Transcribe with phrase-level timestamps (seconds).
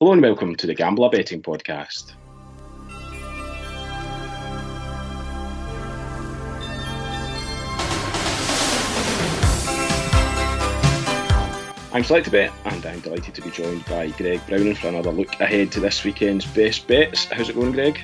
[0.00, 2.12] Hello and welcome to the Gambler Betting Podcast.
[11.92, 15.10] I'm Select to Bet and I'm delighted to be joined by Greg Browning for another
[15.10, 17.24] look ahead to this weekend's best bets.
[17.24, 17.98] How's it going, Greg?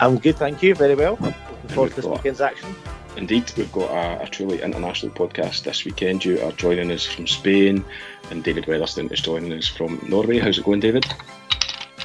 [0.00, 0.74] I'm good, thank you.
[0.74, 1.12] Very well.
[1.12, 2.74] Looking forward to this weekend's action.
[3.18, 6.24] Indeed, we've got a, a, truly international podcast this weekend.
[6.24, 7.84] You are joining us from Spain,
[8.30, 10.38] and David Weatherston is joining us from Norway.
[10.38, 11.04] How's it going, David?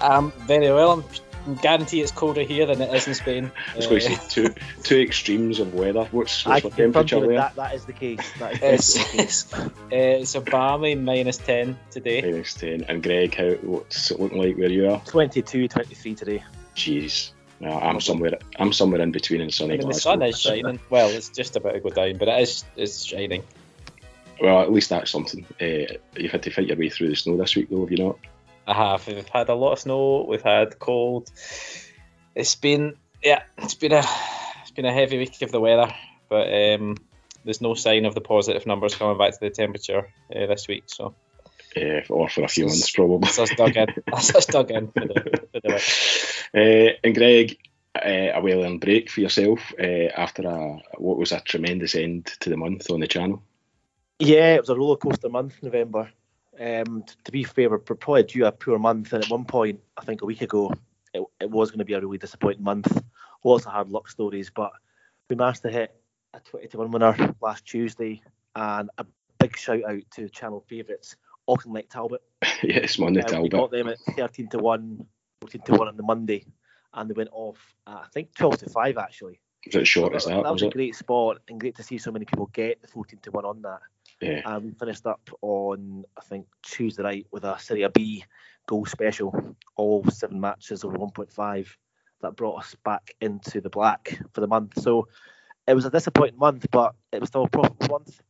[0.01, 1.05] Um, very well.
[1.45, 3.51] I'm guarantee it's colder here than it is in Spain.
[3.73, 6.05] I was going to say uh, two two extremes of weather.
[6.05, 7.37] What's, what's the temperature there?
[7.37, 8.31] That, that is the case.
[8.39, 9.53] That is it's, the case.
[9.53, 12.23] uh, it's a balmy minus 10 today.
[12.23, 12.85] Minus 10.
[12.89, 14.99] And Greg, how what's it looking like where you are?
[15.05, 16.43] 22, 23 today.
[16.75, 17.33] Jeez.
[17.63, 18.39] No, I'm somewhere.
[18.59, 20.81] I'm somewhere in between in sunny I mean, The sun is shining.
[20.89, 23.41] Well, it's just about to go down, but it is it's shining.
[24.41, 25.45] Well, at least that's something.
[25.61, 28.03] Uh, you've had to fight your way through the snow this week, though, have you
[28.03, 28.17] not?
[28.67, 29.07] I have.
[29.07, 30.25] We've had a lot of snow.
[30.27, 31.31] We've had cold.
[32.35, 33.43] It's been yeah.
[33.59, 34.03] It's been a
[34.61, 35.93] it's been a heavy week of the weather,
[36.27, 36.97] but um,
[37.45, 40.83] there's no sign of the positive numbers coming back to the temperature uh, this week.
[40.87, 41.15] So.
[41.75, 43.19] Yeah, or for a few months probably.
[43.21, 43.87] That's us dug in.
[44.07, 45.75] That's us dug in for the, for the
[46.53, 47.57] uh, and Greg,
[47.95, 52.49] uh, a well-earned break for yourself uh, after a what was a tremendous end to
[52.49, 53.41] the month on the channel.
[54.19, 56.11] Yeah, it was a roller coaster month, November.
[56.59, 59.79] Um, to, to, be fair, we're probably due a poor month, and at one point,
[59.97, 60.73] I think a week ago,
[61.13, 63.01] it, it was going to be a really disappointing month.
[63.43, 64.71] Lots of hard luck stories, but
[65.29, 65.95] we managed to hit
[66.33, 68.21] a 20 to 1 winner last Tuesday,
[68.55, 69.05] and a
[69.39, 71.15] big shout out to channel favourites,
[71.49, 72.21] Auchinleck Talbot.
[72.63, 73.43] yes, Monday uh, Talbot.
[73.43, 75.05] We got them at 13 to 1,
[75.41, 76.45] 14 to 1 on the Monday,
[76.93, 79.39] and they went off, at, I think, 12 to 5 actually.
[79.65, 80.43] Was it short so as that?
[80.43, 82.87] That was, was a great spot, and great to see so many people get the
[82.87, 83.79] 14 to 1 on that.
[84.21, 84.41] Yeah.
[84.45, 88.23] Um, we finished up on I think Tuesday night with a Serie B
[88.67, 91.67] goal special, all seven matches over 1.5.
[92.21, 94.81] That brought us back into the black for the month.
[94.81, 95.09] So
[95.67, 98.21] it was a disappointing month, but it was still a profitable month.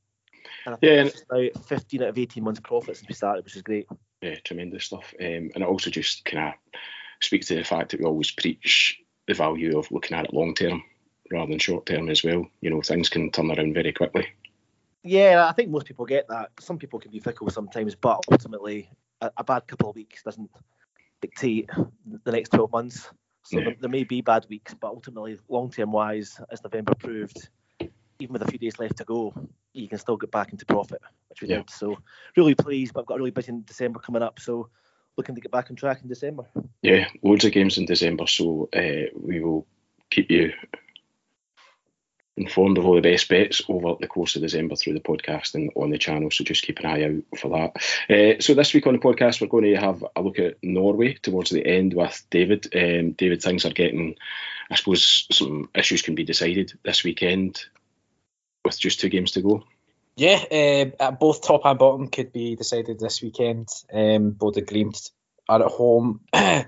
[0.65, 3.43] And I think yeah, it's now 15 out of 18 months profit since we started,
[3.43, 3.87] which is great.
[4.21, 5.13] Yeah, tremendous stuff.
[5.19, 6.79] Um, and it also just kind of
[7.21, 10.53] speaks to the fact that we always preach the value of looking at it long
[10.55, 10.83] term
[11.31, 12.45] rather than short term as well.
[12.61, 14.27] You know, things can turn around very quickly.
[15.03, 16.51] Yeah, I think most people get that.
[16.59, 20.49] Some people can be fickle sometimes, but ultimately, a, a bad couple of weeks doesn't
[21.21, 21.69] dictate
[22.23, 23.09] the next 12 months.
[23.43, 23.65] So yeah.
[23.65, 27.49] there, there, may be bad weeks, but ultimately, long term wise, as November proved,
[28.23, 29.33] even with a few days left to go,
[29.73, 31.57] you can still get back into profit, which we yeah.
[31.57, 31.69] did.
[31.69, 31.97] So
[32.35, 34.39] really pleased, but I've got a really busy December coming up.
[34.39, 34.69] So
[35.17, 36.45] looking to get back on track in December.
[36.81, 39.67] Yeah, loads of games in December, so uh, we will
[40.09, 40.53] keep you
[42.35, 45.69] informed of all the best bets over the course of December through the podcast and
[45.75, 46.31] on the channel.
[46.31, 47.75] So just keep an eye out for that.
[48.09, 51.13] Uh, so this week on the podcast, we're going to have a look at Norway
[51.13, 52.67] towards the end with David.
[52.75, 54.15] Um, David, things are getting,
[54.71, 57.65] I suppose, some issues can be decided this weekend
[58.65, 59.63] with just two games to go.
[60.15, 63.69] Yeah, uh, both top and bottom could be decided this weekend.
[63.91, 65.09] Um, the Glimt
[65.49, 66.67] are at home at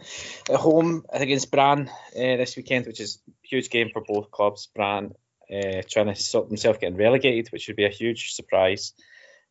[0.49, 4.67] home against Brann uh, this weekend, which is a huge game for both clubs.
[4.75, 5.13] Brann
[5.53, 8.93] uh, trying to stop themselves getting relegated, which would be a huge surprise.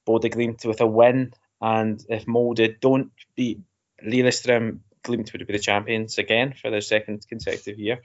[0.06, 3.60] Bodø Glimt with a win, and if Molde don't beat
[4.04, 8.02] Lillestrøm, Glimt would be the champions again for their second consecutive year.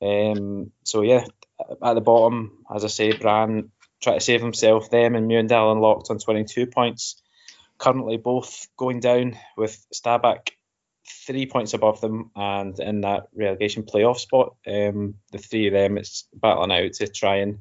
[0.00, 1.24] Um, so yeah,
[1.82, 3.70] at the bottom, as I say, Brann
[4.02, 4.90] try to save himself.
[4.90, 7.20] Them and Mjøndalen locked on 22 points.
[7.78, 10.50] Currently both going down with Stabæk
[11.26, 14.56] three points above them and in that relegation playoff spot.
[14.66, 17.60] Um, the three of them, it's battling out to try and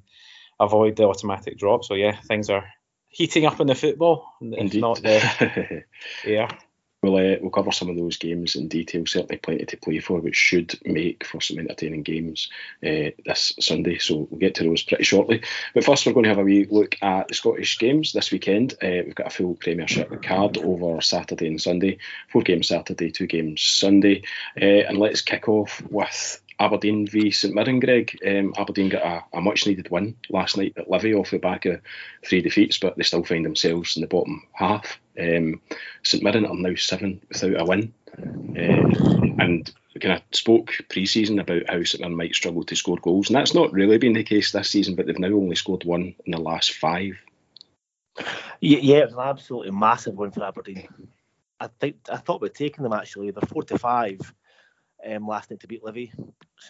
[0.59, 1.83] avoid the automatic drop.
[1.83, 2.65] So yeah, things are
[3.07, 5.83] heating up in the football, if not the
[6.25, 6.49] yeah.
[7.03, 9.05] We'll, uh, we'll cover some of those games in detail.
[9.05, 12.49] Certainly, plenty to play for, which should make for some entertaining games
[12.83, 13.99] uh, this Sunday.
[13.99, 15.43] So we'll get to those pretty shortly.
[15.75, 18.73] But first, we're going to have a wee look at the Scottish games this weekend.
[18.81, 21.99] Uh, we've got a full Premiership card over Saturday and Sunday.
[22.29, 24.23] Four games Saturday, two games Sunday.
[24.59, 28.17] Uh, and let's kick off with Aberdeen v St Mirren, Greg.
[28.25, 31.65] Um, Aberdeen got a, a, much needed win last night at Livy off the back
[31.65, 31.81] of
[32.25, 34.99] three defeats, but they still find themselves in the bottom half.
[35.19, 35.61] Um,
[36.03, 37.93] St Mirren are now seven without a win.
[38.17, 38.89] Uh,
[39.39, 43.29] and kind of spoke pre season about how St Mirren might struggle to score goals,
[43.29, 46.15] and that's not really been the case this season, but they've now only scored one
[46.25, 47.17] in the last five.
[48.61, 50.87] Yeah, it was an absolutely massive win for Aberdeen.
[51.59, 53.31] I think I thought we'd taken them actually.
[53.31, 54.19] They're four to five
[55.05, 56.11] um, last night to beat Livy.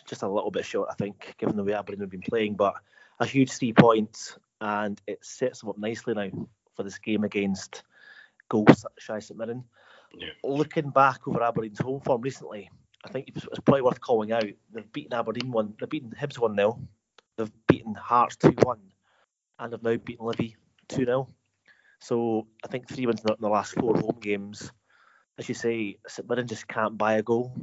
[0.08, 2.76] Just a little bit short, I think, given the way Aberdeen have been playing, but
[3.20, 6.30] a huge three points, and it sets them up nicely now
[6.76, 7.84] for this game against
[8.50, 9.64] Goals Shy St Mirren.
[10.18, 10.30] Yeah.
[10.44, 12.70] Looking back over Aberdeen's home form recently,
[13.06, 14.46] I think it's, probably worth calling out.
[14.72, 16.80] They've beaten Aberdeen one, they've beaten Hibs one 0
[17.38, 18.80] they've beaten Hearts two one,
[19.60, 20.56] and they've now beaten Livy
[20.88, 21.30] two 0
[22.00, 24.72] So I think three wins in the, in the last four home games.
[25.38, 27.54] As you say, St Mirren just can't buy a goal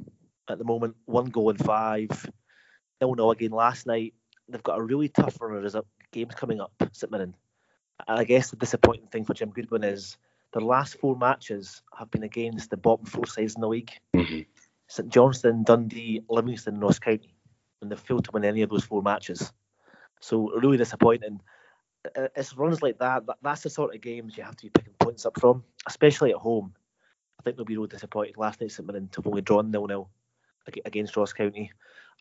[0.49, 0.97] at the moment.
[1.07, 2.31] One goal in five.
[3.01, 4.15] Nil nil again last night.
[4.49, 7.35] They've got a really tough run of games coming up, St Mirren.
[8.07, 10.19] And I guess the disappointing thing for Jim Goodwin is
[10.53, 13.93] their last four matches have been against the bottom four sides in the league.
[14.15, 14.41] hmm
[14.87, 17.35] St Johnstone, Dundee, Livingston, and Ross County,
[17.81, 19.51] and they've failed to win any of those four matches.
[20.21, 21.41] So really disappointing.
[22.37, 23.39] It's runs like that, that.
[23.43, 26.37] That's the sort of games you have to be picking points up from, especially at
[26.37, 26.75] home.
[27.41, 29.87] I think they'll be really disappointed last night St Mirren to have only drawn nil
[29.87, 30.11] nil
[30.85, 31.73] against Ross County.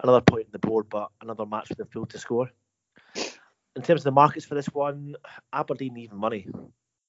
[0.01, 2.49] Another point on the board, but another match with them field to score.
[3.75, 5.15] In terms of the markets for this one,
[5.51, 6.47] Aberdeen even money,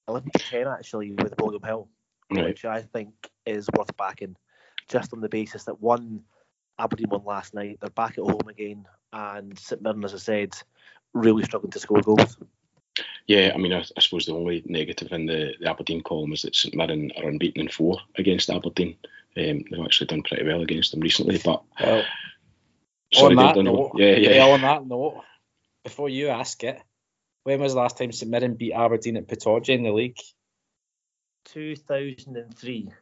[0.08, 1.88] eleven to ten actually with William Hill
[2.30, 2.44] Right.
[2.46, 4.36] which I think is worth backing,
[4.88, 6.22] just on the basis that one,
[6.78, 7.78] Aberdeen won last night.
[7.80, 10.54] They're back at home again, and St Mirren, as I said,
[11.12, 12.38] really struggling to score goals.
[13.26, 16.42] Yeah, I mean, I, I suppose the only negative in the, the Aberdeen column is
[16.42, 18.96] that St Mirren are unbeaten in four against Aberdeen.
[19.36, 22.04] Um, they've actually done pretty well against them recently, but Well,
[23.12, 23.76] sorry, on that Dave, Dunno.
[23.76, 25.22] note, yeah, yeah, On that note,
[25.82, 26.80] before you ask it,
[27.42, 30.18] when was the last time St Mirren beat Aberdeen at Pittodrie in the league?
[31.46, 32.90] 2003.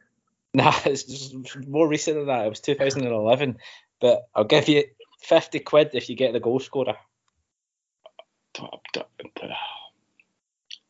[0.55, 1.35] Nah, it's just
[1.67, 2.45] more recent than that.
[2.45, 3.57] It was 2011.
[3.99, 4.83] But I'll give you
[5.21, 6.95] 50 quid if you get the goal scorer.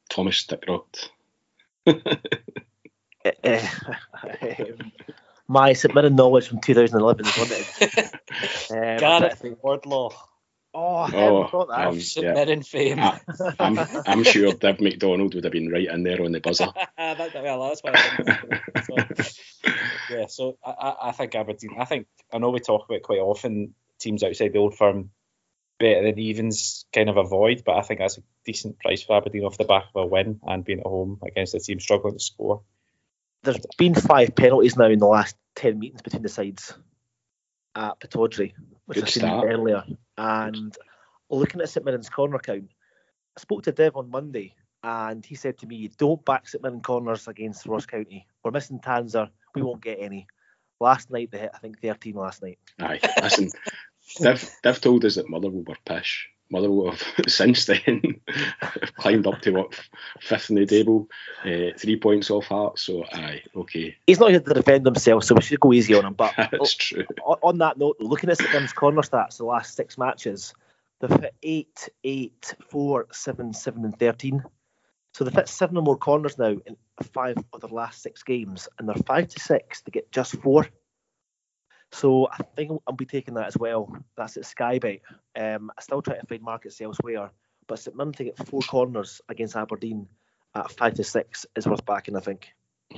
[0.09, 1.09] Thomas Dickrod.
[3.25, 3.67] Eh, eh,
[4.59, 4.91] um,
[5.53, 8.09] my St Mirren knowledge from 2011 is limited.
[8.71, 10.09] Um, Gareth I think- Wardlaw,
[10.73, 11.87] oh, I Oh, haven't got that.
[11.87, 12.33] um, St yeah.
[12.33, 12.99] Mirren fame.
[13.59, 16.67] I'm, I'm sure Dave McDonald would have been right in there on the buzzer.
[16.97, 18.81] that, well, that's what I.
[18.81, 18.95] So,
[20.09, 21.75] yeah, so I, I- I think Aberdeen.
[21.79, 23.75] I think I know we talk about quite often.
[23.99, 25.11] Teams outside the old firm
[25.79, 29.43] better than evens kind of avoid, but I think that's a decent price for Aberdeen
[29.45, 32.19] off the back of a win and being at home against a team struggling to
[32.19, 32.63] score.
[33.43, 36.73] There's been five penalties now in the last 10 meetings between the sides
[37.75, 38.53] at Pittodrie,
[38.85, 39.47] which Good I seen start.
[39.49, 39.83] earlier.
[40.17, 40.75] And
[41.29, 42.69] looking at St Mirren's corner count,
[43.37, 46.81] I spoke to Dev on Monday and he said to me, Don't back St Mirren
[46.81, 48.27] corners against Ross County.
[48.43, 49.29] We're missing Tanser.
[49.55, 50.27] We won't get any.
[50.79, 52.59] Last night they hit, I think, 13 last night.
[52.79, 53.49] Aye, listen,
[54.19, 56.29] they've, they've told us that Motherwell were pish.
[56.49, 58.21] Motherwell have since then
[58.97, 59.79] climbed up to what
[60.19, 61.07] fifth in the table,
[61.45, 62.83] uh, three points off Hearts.
[62.83, 66.05] So aye, okay, He's not here to defend himself, so we should go easy on
[66.05, 66.13] him.
[66.13, 67.05] But that's true.
[67.25, 70.53] on, on that note, looking at Mirren's corner stats, the last six matches,
[70.99, 74.43] they've hit 8, 8, 4, 7, 7, and 13.
[75.13, 76.75] So they've hit seven or more corners now in
[77.13, 80.67] five of their last six games, and they're 5 to 6 to get just four.
[81.91, 83.95] So I think I'll be taking that as well.
[84.17, 85.01] That's at Skybet.
[85.39, 87.29] Um, I still try to find markets elsewhere,
[87.67, 90.07] but St Mirren to get four corners against Aberdeen
[90.55, 92.49] at 5 to 6 is worth backing, I think.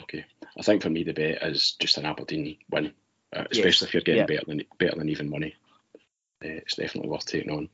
[0.04, 0.26] Okay,
[0.58, 2.92] I think for me the bet is just an Aberdeen win,
[3.36, 4.26] uh, especially if you're getting yeah.
[4.26, 5.56] better than better than even money.
[6.44, 7.70] Uh, it's definitely worth taking on.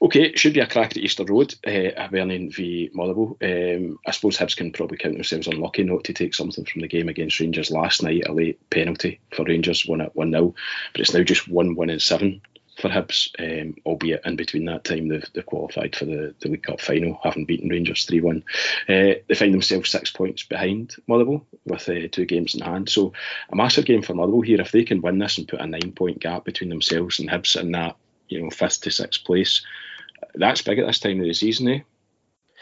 [0.00, 3.36] Okay, should be a crack at Easter Road, uh, Hibernian v Motherwell.
[3.42, 6.88] Um, I suppose Hibs can probably count themselves unlucky not to take something from the
[6.88, 8.26] game against Rangers last night.
[8.26, 10.54] A late penalty for Rangers, one at one 0
[10.92, 12.40] but it's now just 1 1 in seven
[12.80, 13.28] for Hibs.
[13.38, 17.18] Um, albeit in between that time they've, they've qualified for the, the League Cup final,
[17.22, 18.44] having beaten Rangers three one.
[18.88, 22.88] Uh, they find themselves six points behind Motherwell with uh, two games in hand.
[22.88, 23.12] So
[23.50, 24.60] a massive game for Motherwell here.
[24.60, 27.60] If they can win this and put a nine point gap between themselves and Hibs
[27.60, 27.96] in that
[28.28, 29.64] you know fifth to sixth place,
[30.34, 31.80] that's big at this time of the season, eh?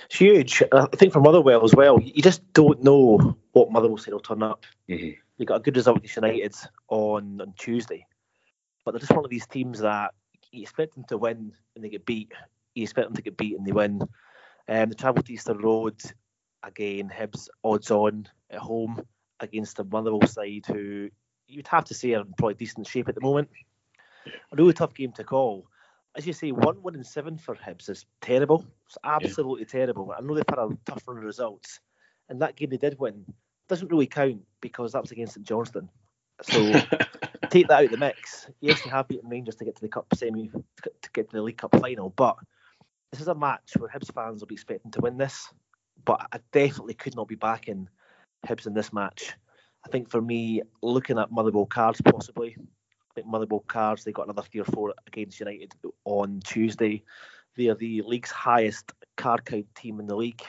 [0.06, 0.62] It's huge.
[0.72, 4.42] I think for Motherwell as well, you just don't know what Motherwell side will turn
[4.42, 4.64] up.
[4.88, 5.16] Mhm.
[5.38, 6.54] They got a good result against United
[6.88, 8.06] on, on Tuesday,
[8.86, 10.14] but they're just one of these teams that
[10.52, 12.32] you expect them to win and they get beat.
[12.74, 14.00] You expect them to get beat and they win.
[14.68, 16.00] Um, they travel to Easter Road
[16.62, 17.10] again.
[17.14, 19.02] Hibs odds on at home
[19.40, 21.10] against the Motherwell side, who
[21.48, 23.50] you'd have to say are in probably decent shape at the moment.
[24.26, 25.66] A really tough game to call.
[26.16, 28.64] As you say, one win in seven for Hibs is terrible.
[28.86, 30.14] It's absolutely terrible.
[30.16, 31.80] I know they've had a tough run of results,
[32.28, 33.26] and that game they did win
[33.68, 35.88] doesn't really count because that was against St Johnstone.
[36.42, 36.72] So
[37.50, 38.48] take that out of the mix.
[38.60, 41.42] Yes, they have beaten Rangers to get to the cup semi, to get to the
[41.42, 42.36] League Cup final, but
[43.10, 45.48] this is a match where Hibs fans will be expecting to win this.
[46.04, 47.88] But I definitely could not be backing
[48.46, 49.34] Hibs in this match.
[49.84, 54.26] I think for me, looking at Motherwell cards possibly, I think Motherwell cards they got
[54.26, 55.72] another three or four against United
[56.04, 57.02] on Tuesday.
[57.56, 60.42] They are the league's highest card count team in the league.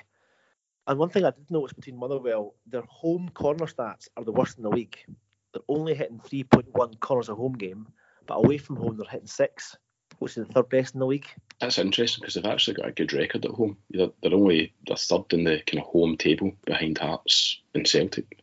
[0.88, 4.58] And one thing I did notice between Motherwell, their home corner stats are the worst
[4.58, 4.98] in the league.
[5.54, 7.88] They're only hitting 3.1 corners a home game,
[8.26, 9.76] but away from home they're hitting six,
[10.20, 11.28] which is the third best in the league.
[11.60, 13.78] That's interesting because they've actually got a good record at home.
[13.90, 18.40] They're, they're only they're third in the kind of home table behind Hearts and Celtic.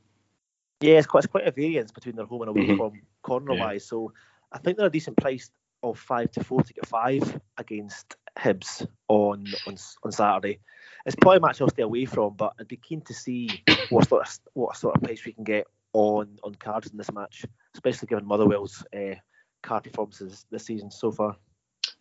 [0.81, 2.77] Yeah, it's quite, it's quite a variance between their home and away Mhm.
[2.77, 3.61] from corner Yeah.
[3.61, 3.87] wise.
[3.87, 4.13] So
[4.51, 5.51] I think they're a decent price
[5.83, 10.59] of five to four to get five against Hibs on on, on Saturday.
[11.07, 14.09] It's probably a match I'll stay away from, but I'd be keen to see what
[14.09, 17.47] sort of what sort of place we can get on on cards in this match,
[17.75, 19.15] especially given Motherwell's uh,
[19.63, 21.37] card performances this season so far.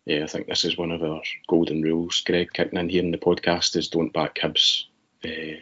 [0.04, 2.20] Yeah, I think this is one of our golden rules.
[2.20, 4.84] Greg kicking in here in the podcast is don't back Hibs
[5.24, 5.56] uh,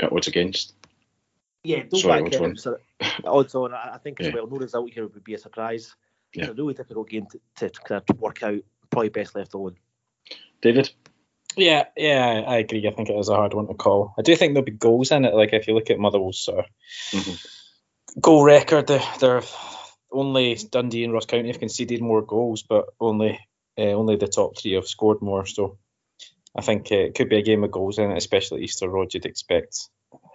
[0.00, 0.74] at odds against.
[1.62, 2.32] Yeah, don't Sorry, back?
[2.32, 2.60] Hibs.
[2.60, 2.78] So,
[3.24, 4.34] odds on, I I think as Yeah.
[4.34, 5.94] well, no result here would be a surprise.
[6.34, 6.44] Yeah.
[6.44, 7.26] It's a really difficult game
[7.56, 8.60] to, to kind of work out.
[8.90, 9.76] Probably best left alone.
[10.62, 10.90] David?
[11.56, 12.86] Yeah, yeah, I agree.
[12.86, 14.14] I think it is a hard one to call.
[14.18, 15.34] I do think there'll be goals in it.
[15.34, 16.66] Like if you look at Motherwell's of
[17.12, 17.46] Mhm.
[18.20, 19.42] goal record, they're, they're
[20.12, 23.40] only Dundee and Ross County have conceded more goals, but only
[23.78, 25.46] uh, only the top three have scored more.
[25.46, 25.78] So
[26.54, 29.12] I think uh, it could be a game of goals in it, especially Easter Road.
[29.12, 29.88] You'd expect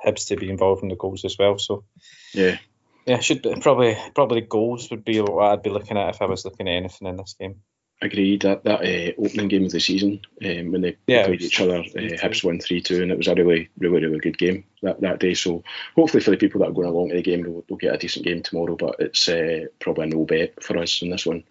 [0.05, 1.57] Hibs to be involved in the goals as well.
[1.57, 1.85] So
[2.33, 2.57] Yeah,
[3.05, 6.25] yeah, should be, probably probably goals would be what I'd be looking at if I
[6.25, 7.61] was looking at anything in this game.
[8.01, 8.41] Agreed.
[8.41, 11.77] That that uh, opening game of the season um, when they Yeah, played each other,
[11.77, 12.19] uh, 3-2.
[12.19, 15.19] Hibs won three two, and it was a really, really, really good game that, that
[15.19, 15.33] day.
[15.33, 15.63] So
[15.95, 17.97] hopefully for the people that are going along to the game, they'll, they'll get a
[17.97, 18.75] decent game tomorrow.
[18.75, 21.43] But it's uh, probably a no bet for us in this one.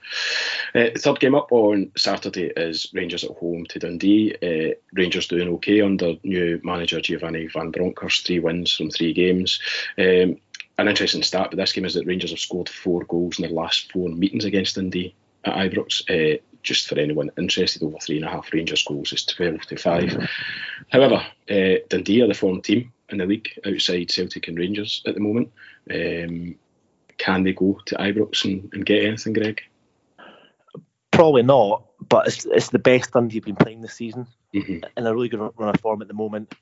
[0.75, 4.35] Uh, the third game up on Saturday is Rangers at home to Dundee.
[4.43, 9.61] Uh, Rangers doing okay under new manager Giovanni Van Bronckhorst, three wins from three games.
[9.99, 10.37] Um,
[10.79, 13.53] an interesting stat, but this game is that Rangers have scored four goals in their
[13.53, 16.03] last four meetings against Dundee at Ibrox.
[16.09, 19.77] Uh, just for anyone interested, over three and a half Rangers goals is 12 to
[19.77, 20.29] 5.
[20.91, 25.15] However, uh, Dundee are the form team in the league outside Celtic and Rangers at
[25.15, 25.51] the moment.
[25.91, 26.57] Um,
[27.19, 29.61] can they go to Ibrox and, and get anything, Greg?
[31.11, 35.07] Probably not, but it's, it's the best Dundee have been playing this season hmm in
[35.07, 36.55] a really good run of form at the moment.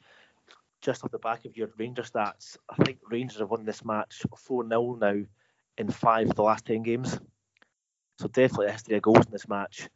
[0.82, 4.23] Just off the back of your Ranger stats, I think Rangers have won this match
[4.37, 5.23] 4 0 now
[5.78, 7.18] in five of the last 10 games.
[8.18, 9.88] So definitely a history of goals in this match.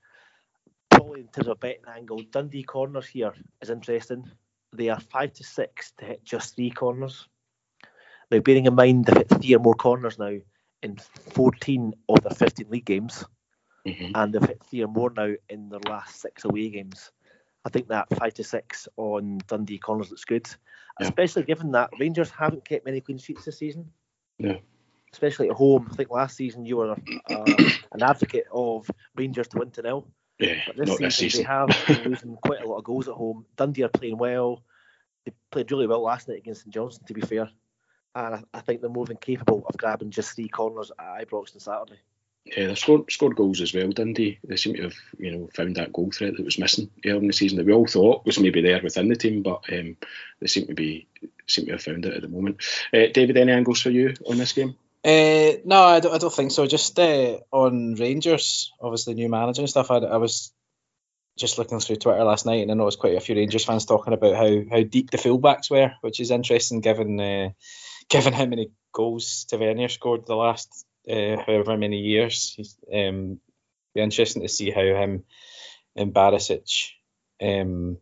[0.91, 4.31] Probably in terms of betting angle, Dundee corners here is interesting.
[4.73, 7.29] They are 5 to 6 to hit just three corners.
[8.31, 10.37] Now, bearing in mind they've hit three or more corners now
[10.83, 13.25] in 14 of their 15 league games
[13.87, 17.11] hmm and they've hit three or more now in their last six away games.
[17.65, 20.47] I think that five to six on Dundee corners looks good,
[21.01, 21.07] Yeah.
[21.07, 23.91] especially given that Rangers haven't kept many clean sheets this season.
[24.39, 24.59] No.
[25.13, 25.89] Especially at home.
[25.91, 27.45] I think last season you were uh,
[27.93, 30.07] an advocate of Rangers to win to nil.
[30.39, 31.43] Yeah, But this not season, this season.
[31.43, 33.45] they have been losing quite a lot of goals at home.
[33.57, 34.63] Dundee are playing well.
[35.25, 37.51] They played really well last night against St to be fair.
[38.15, 41.55] And I, I think they're more than capable of grabbing just three corners at Ibrox
[41.55, 42.01] on Saturday.
[42.45, 44.39] Yeah, they've scored, scored goals as well, Dundee.
[44.43, 47.29] They seem to have, you know, found that goal threat that was missing earlier in
[47.29, 49.97] the season that we all thought was maybe there within the team, but um,
[50.41, 51.07] they seem to be
[51.47, 52.61] seem to have found it at the moment.
[52.93, 54.75] Uh, David, any angles for you on this game?
[55.05, 56.67] Uh, no, I don't, I don't think so.
[56.67, 59.91] Just uh, on Rangers, obviously new manager and stuff.
[59.91, 60.53] I, I was
[61.37, 64.13] just looking through Twitter last night, and I noticed quite a few Rangers fans talking
[64.13, 67.51] about how, how deep the fullbacks were, which is interesting given uh,
[68.09, 72.57] given how many goals Tavernier scored the last uh, however many years.
[72.93, 73.41] Um,
[73.95, 75.25] be interesting to see how him
[75.97, 76.91] and Barisic
[77.43, 77.99] um,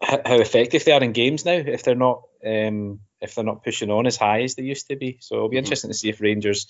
[0.00, 3.90] how effective they are in games now if they're not um, if they're not pushing
[3.90, 5.18] on as high as they used to be.
[5.20, 5.60] So it'll be Mhm.
[5.60, 6.66] interesting to see if Rangers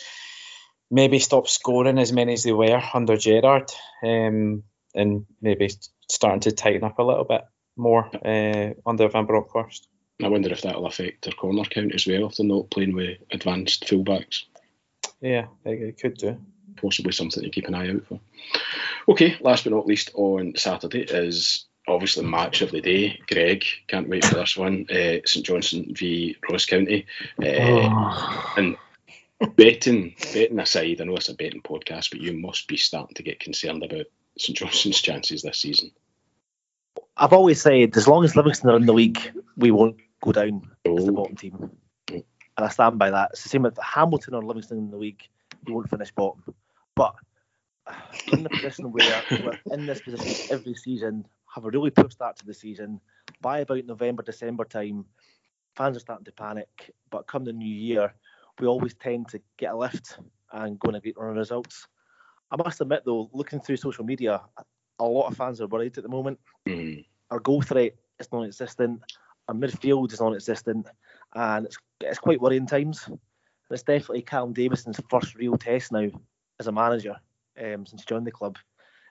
[0.90, 3.70] maybe stop scoring as many as they were under Gerrard
[4.02, 4.62] um,
[4.94, 5.70] and maybe
[6.08, 7.42] starting to tighten up a little bit
[7.76, 9.88] more uh, under Van Bronckhorst.
[10.22, 13.18] I wonder if that'll affect their corner count as well if they're not playing with
[13.32, 14.44] advanced fullbacks.
[15.20, 16.38] Yeah, it could do.
[16.76, 18.20] Possibly something to keep an eye out for.
[19.08, 23.20] Okay, last but not least on Saturday is obviously match of the day.
[23.28, 24.86] Greg, can't wait for this one.
[24.90, 27.06] Uh, St Johnstone v Ross County.
[27.42, 28.76] Uh, And
[29.56, 33.22] betting, betting aside, I know it's a betting podcast, but you must be starting to
[33.22, 34.06] get concerned about
[34.38, 35.90] St Johnstone's chances this season.
[37.16, 39.20] I've always said, as long as Livingston are in the league,
[39.56, 41.70] we won't go down as the Oh, bottom team.
[42.10, 42.24] And
[42.64, 43.30] I stand by that.
[43.32, 45.22] It's the same with Hamilton or Livingston in the league,
[45.66, 46.42] we won't finish bottom.
[46.96, 47.14] But
[48.32, 52.36] in the position where we're in this position every season, have a really poor start
[52.36, 53.00] to the season,
[53.40, 55.04] by about November, December time,
[55.76, 56.92] fans are starting to panic.
[57.10, 58.14] But come the new year,
[58.58, 60.18] we always tend to get a lift
[60.52, 61.86] and go on a great run of results.
[62.50, 64.40] I must admit, though, looking through social media,
[64.98, 69.00] a lot of fans are worried at the moment mm, our goal threat is non-existent.
[69.48, 70.86] Our midfield is non-existent,
[71.34, 73.04] and it's it's quite worrying times.
[73.06, 73.18] And
[73.70, 76.08] it's definitely Callum Davidson's first real test now
[76.60, 77.16] as a manager
[77.58, 78.58] um, since he joined the club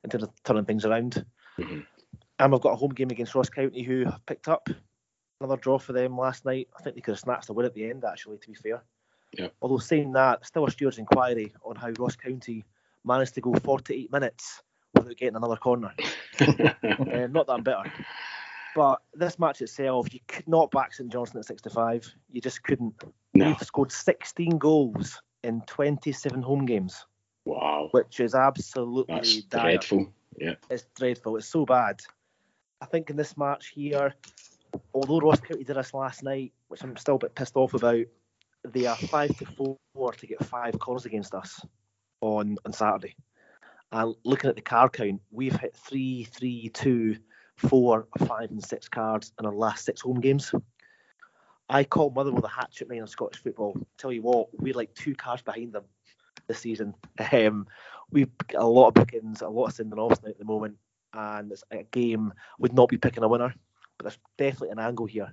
[0.04, 1.26] in terms of turning things around.
[1.60, 1.80] Mm-hmm.
[2.40, 4.68] And we've got a home game against Ross County, who have picked up
[5.40, 6.68] another draw for them last night.
[6.78, 8.84] I think they could have snatched a win at the end, actually, to be fair.
[9.38, 9.48] Yeah.
[9.62, 12.66] Although saying that, still a steward's inquiry on how Ross County
[13.06, 14.62] managed to go 48 minutes
[14.94, 15.94] without getting another corner.
[16.40, 17.92] uh, not that I'm better.
[18.76, 22.12] But this match itself, you could not back St Johnstone at 65.
[22.32, 22.96] You just couldn't.
[23.34, 23.46] no.
[23.46, 27.06] They've scored 16 goals in 27 home games,
[27.46, 27.90] Wow.
[27.92, 29.62] which is absolutely That's dire.
[29.64, 30.12] dreadful.
[30.40, 30.56] Yeah.
[30.70, 31.38] It's dreadful.
[31.38, 32.02] It's so bad.
[32.84, 34.14] I think in this match here,
[34.94, 38.06] although Ross County did us last night, which I'm still a bit pissed off about,
[38.66, 41.66] they are five to four to get five corners against us
[42.20, 43.16] on on Saturday.
[43.94, 47.20] And looking at the card count, we've hit three, three, two,
[47.56, 50.54] four, five, and six cards in our last six home games.
[51.70, 53.78] I call Motherwell the hatchet man of Scottish football.
[53.98, 55.86] Tell you what, we're like two cards behind them
[56.48, 56.96] this season.
[57.32, 57.66] Um,
[58.12, 60.76] we've got a lot of bookings, a lot of sending offs now at the moment,
[61.14, 63.54] and it's a game would not be picking a winner.
[63.98, 65.32] But there's definitely an angle here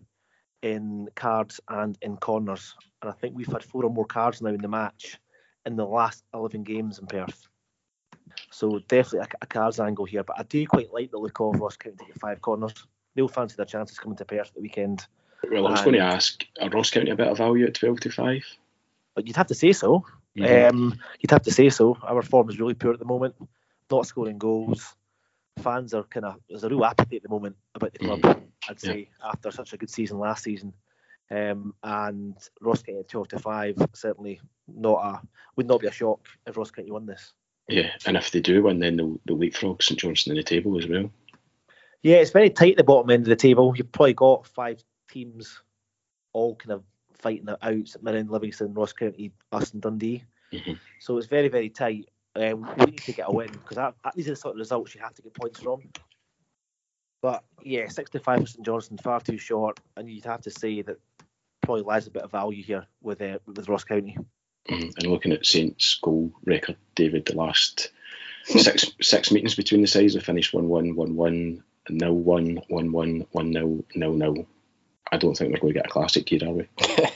[0.62, 2.74] in cards and in corners.
[3.02, 5.18] And I think we've had four or more cards now in the match
[5.66, 7.48] in the last 11 games in Perth.
[8.50, 10.22] So definitely a, a cards angle here.
[10.22, 12.74] But I do quite like the look of Ross County to get five corners.
[13.14, 15.06] They'll fancy their chances coming to Perth at the weekend.
[15.50, 17.74] Well, I was And- going to ask, are Ross County a bit of value at
[17.74, 18.42] 12 to 5?
[19.14, 20.04] But you'd have to say so.
[20.36, 20.70] Mhm.
[20.70, 21.96] Um, you'd have to say so.
[22.02, 23.34] Our form is really poor at the moment.
[23.90, 24.94] Not scoring goals.
[25.58, 28.20] Fans are kind of there's a real apathy at the moment about the club.
[28.24, 28.92] I'd Yeah.
[28.92, 30.72] say after such a good season last season,
[31.30, 35.26] um, and Ross County twelve to five certainly not a
[35.56, 37.32] would not be a shock if Ross County won this.
[37.68, 40.76] Yeah, and if they do win, then they'll, they'll leapfrog St Johnstone in the table
[40.78, 41.10] as well.
[42.02, 43.74] Yeah, it's very tight at the bottom end of the table.
[43.76, 45.60] You've probably got five teams
[46.32, 50.24] all kind of fighting it out: St Mirren, Livingston, Ross County, us, and Dundee.
[50.52, 50.78] Mhm.
[51.00, 52.08] So it's very, very tight.
[52.36, 54.58] Um, we need to get a win because that, that, these are the sort of
[54.58, 55.82] results you have to get points from.
[57.22, 60.98] But yeah, 65 for St Johnstone, far too short, and you'd have to say that
[61.60, 64.16] probably lies a bit of value here with uh, with Ross County.
[64.68, 64.92] Mhm.
[64.96, 67.90] And looking at Saints' goal record, David, the last
[68.44, 71.64] six six meetings between the sides have finished 1 1, 1 1,
[71.98, 74.46] 0 1, 1 1, 1 0, 0 0.
[75.12, 76.68] I don't think we're going to get a classic here, are we?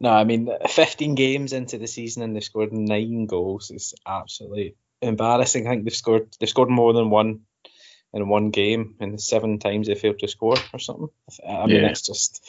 [0.00, 4.74] no, I mean, 15 games into the season and they've scored nine goals is absolutely
[5.02, 5.66] embarrassing.
[5.66, 7.40] I think they've scored they've scored more than one
[8.12, 11.08] in one game, and seven times they failed to score or something.
[11.48, 11.88] I mean, Yeah.
[11.88, 12.46] it's just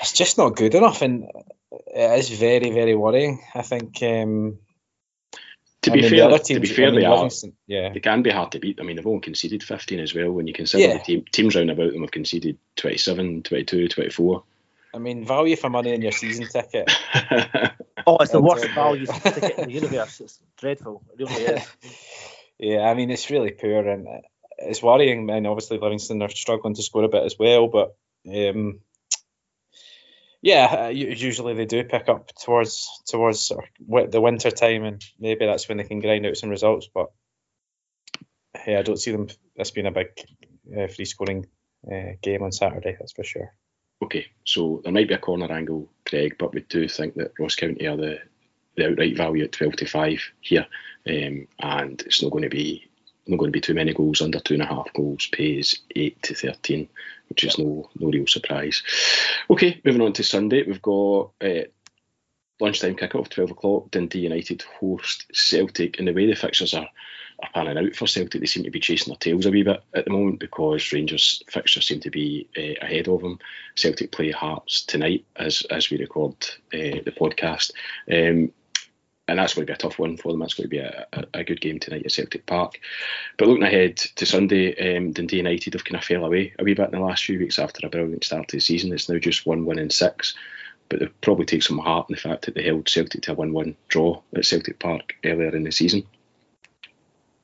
[0.00, 1.24] it's just not good enough, and
[1.70, 3.40] it is very very worrying.
[3.54, 4.02] I think.
[4.02, 4.58] Um,
[5.82, 7.30] To I be mean, the fair, other to teams- be I fair, mean, they are.
[7.66, 8.80] Yeah, They can be hard to beat.
[8.80, 10.32] I mean, they've only conceded 15 as well.
[10.32, 10.94] When you consider Yeah.
[10.96, 14.42] the team, teams round about them have conceded 27, 22, 24.
[14.94, 16.90] I mean, value for money in your season ticket.
[18.06, 20.20] Oh, it's the worst value ticket in the universe.
[20.20, 21.02] It's dreadful.
[21.12, 21.66] It really is.
[22.58, 24.06] yeah, I mean it's really poor and
[24.58, 25.30] it's worrying.
[25.30, 27.96] And obviously Livingston are struggling to score a bit as well, but
[28.28, 28.80] um,
[30.42, 34.84] yeah, uh, usually they do pick up towards towards sort of wi- the winter time,
[34.84, 36.86] and maybe that's when they can grind out some results.
[36.92, 37.06] But
[38.66, 40.08] yeah, I don't see them this being a big
[40.76, 41.46] uh, free scoring
[41.90, 42.94] uh, game on Saturday.
[42.98, 43.54] That's for sure.
[44.04, 47.54] Okay, so there might be a corner angle, Craig, but we do think that Ross
[47.54, 48.18] County are the,
[48.76, 50.66] the outright value at 12 to 5 here,
[51.08, 52.86] um, and it's not going to be
[53.26, 54.20] not going to be too many goals.
[54.20, 56.86] Under two and a half goals pays 8 to 13,
[57.30, 58.82] which is no no real surprise.
[59.48, 61.64] Okay, moving on to Sunday, we've got uh,
[62.60, 63.90] lunchtime kickoff, 12 o'clock.
[63.90, 66.88] Dundee United host Celtic, and the way the fixtures are
[67.44, 69.82] are panning out for Celtic, they seem to be chasing their tails a wee bit
[69.94, 73.38] at the moment because Rangers fixtures seem to be uh, ahead of them.
[73.74, 76.34] Celtic play Hearts tonight as as we record
[76.72, 77.72] uh, the podcast.
[78.10, 78.52] Um,
[79.26, 80.40] and that's going to be a tough one for them.
[80.40, 82.78] That's going to be a, a, a good game tonight at Celtic Park.
[83.38, 86.74] But looking ahead to Sunday, um, Dundee United have kind of fell away a wee
[86.74, 88.92] bit in the last few weeks after a brilliant start to the season.
[88.92, 90.34] It's now just one win in six.
[90.90, 93.34] But they probably take some heart in the fact that they held Celtic to a
[93.34, 96.06] 1 1 draw at Celtic Park earlier in the season.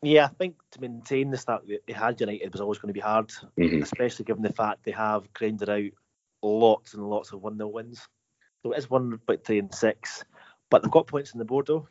[0.02, 2.94] Yeah, I think to maintain the start that they had United was always going to
[2.94, 3.82] be hard, Mhm.
[3.82, 5.90] especially given the fact they have grinded out
[6.42, 8.08] lots and lots of 1 0 wins.
[8.62, 10.24] So it is one but three and six,
[10.70, 11.88] but they've got points on the board though,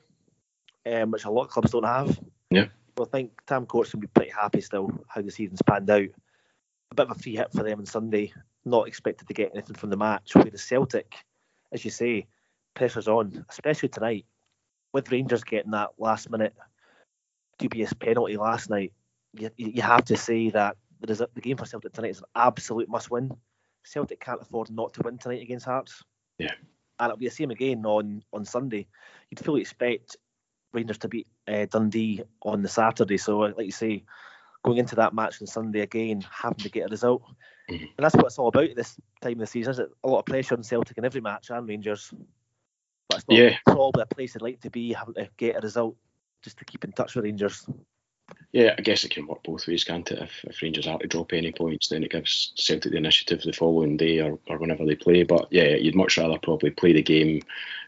[0.86, 2.20] um, which a lot of clubs don't have.
[2.50, 2.68] Yeah.
[2.98, 6.10] So I think Tam Courts will be pretty happy still how the season's panned out.
[6.92, 8.34] A bit of a free hit for them on Sunday,
[8.66, 10.34] not expected to get anything from the match.
[10.36, 11.16] With the Celtic,
[11.72, 12.28] as you say,
[12.74, 14.26] pressure's on, especially tonight,
[14.94, 16.56] with Rangers getting that last minute
[17.60, 18.94] dubious penalty last night.
[19.34, 22.90] You, you have to say that a, the game for Celtic tonight is an absolute
[22.90, 23.32] must win.
[23.84, 26.04] Celtic can't afford not to win tonight against Hearts.
[26.40, 26.54] Yeah.
[27.00, 28.88] And it'll be the same again on, on Sunday.
[29.30, 30.18] You'd fully expect
[30.74, 33.18] Rangers to beat uh, Dundee on the Saturday.
[33.18, 34.04] So, like you say,
[34.64, 37.24] going into that match on Sunday again, having to get a result.
[37.70, 37.90] Mhm.
[37.98, 39.90] And that's what it's all about at this time of the season, is it?
[40.04, 42.14] A lot of pressure on Celtic in every match and Rangers.
[43.08, 43.58] But it's not Yeah.
[43.66, 45.96] probably a place they'd like to be, having to get a result
[46.44, 47.66] just to keep in touch with Rangers.
[48.52, 50.20] Yeah, I guess it can work both ways, can't it?
[50.20, 53.54] If, if Rangers are to drop any points, then it gives Celtic the initiative the
[53.54, 55.24] following day or, or whenever they play.
[55.24, 57.42] But yeah, you'd much rather probably play the game,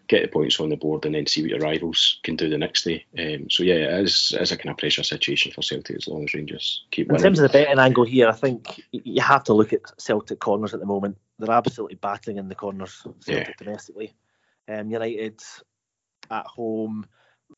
[0.07, 2.57] get the points on the board, and then see what your rivals can do the
[2.57, 3.05] next day.
[3.17, 6.07] Um, so yeah, it is, it is a kind of pressure situation for Celtic as
[6.07, 9.43] long as Rangers keep In terms of the betting angle here, I think you have
[9.45, 11.17] to look at Celtic corners at the moment.
[11.39, 14.13] They're absolutely battering in the corners, Celtic domestically.
[14.67, 15.41] Um, United
[16.29, 17.05] at home,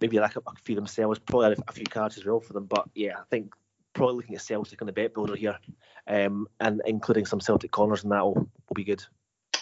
[0.03, 2.65] maybe like a, a few themselves, probably had a, few cards as well for them.
[2.65, 3.53] But yeah, I think
[3.93, 5.57] probably looking at Celtic on the bet builder here,
[6.07, 9.01] um, and including some Celtic corners, and that will, will be good.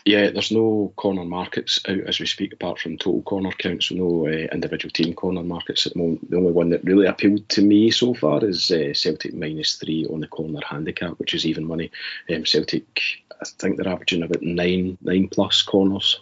[0.03, 3.95] Yeah, there's no corner markets out as we speak, apart from total corner counts, so
[3.95, 6.27] no uh, individual team corner markets at the moment.
[6.31, 10.07] The only one that really appealed to me so far is uh, Celtic minus three
[10.11, 11.91] on the corner handicap, which is even money.
[12.33, 12.99] Um, Celtic,
[13.39, 16.19] I think they're averaging about nine nine plus corners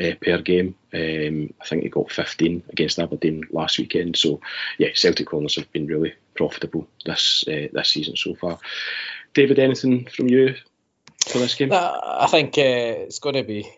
[0.00, 0.74] uh, per game.
[0.92, 4.16] Um, I think they got 15 against Aberdeen last weekend.
[4.16, 4.40] So
[4.78, 8.58] yeah, Celtic corners have been really profitable this uh, this season so far.
[9.34, 10.54] David, anything from you
[11.26, 11.72] for this game?
[11.72, 13.70] Uh, I think uh, it's going to be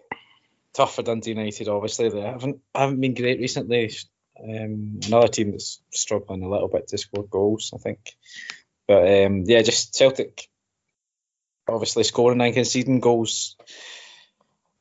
[0.72, 1.68] tough for Dundee United.
[1.68, 3.92] Obviously, they haven't haven't been great recently.
[4.42, 8.00] Um, another team that's struggling a little bit to score goals, I think.
[8.88, 10.48] But um, yeah, just Celtic
[11.68, 13.56] obviously scoring and conceding goals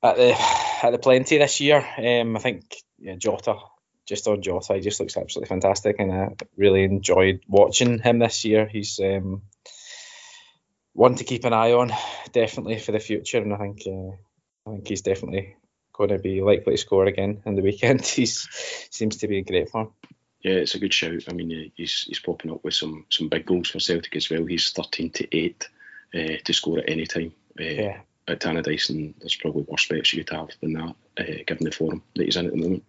[0.03, 0.35] at the
[0.83, 1.85] at the plenty this year.
[1.97, 3.55] Um, I think yeah, Jota
[4.05, 8.43] just on Jota, he just looks absolutely fantastic, and I really enjoyed watching him this
[8.43, 8.67] year.
[8.67, 9.43] He's um,
[10.93, 11.91] one to keep an eye on,
[12.31, 14.15] definitely for the future, and I think uh,
[14.67, 15.55] I think he's definitely
[15.93, 18.01] going to be likely to score again in the weekend.
[18.15, 19.93] He seems to be in great form.
[20.41, 21.23] Yeah, it's a good shout.
[21.29, 24.45] I mean, he's he's popping up with some some big goals for Celtic as well.
[24.45, 25.69] He's 13 to 8
[26.13, 30.13] uh, to score at any time uh, Yeah, at Tannadice, and there's probably worse bets
[30.13, 32.83] you could have than that, uh, given the form that he's in at the moment.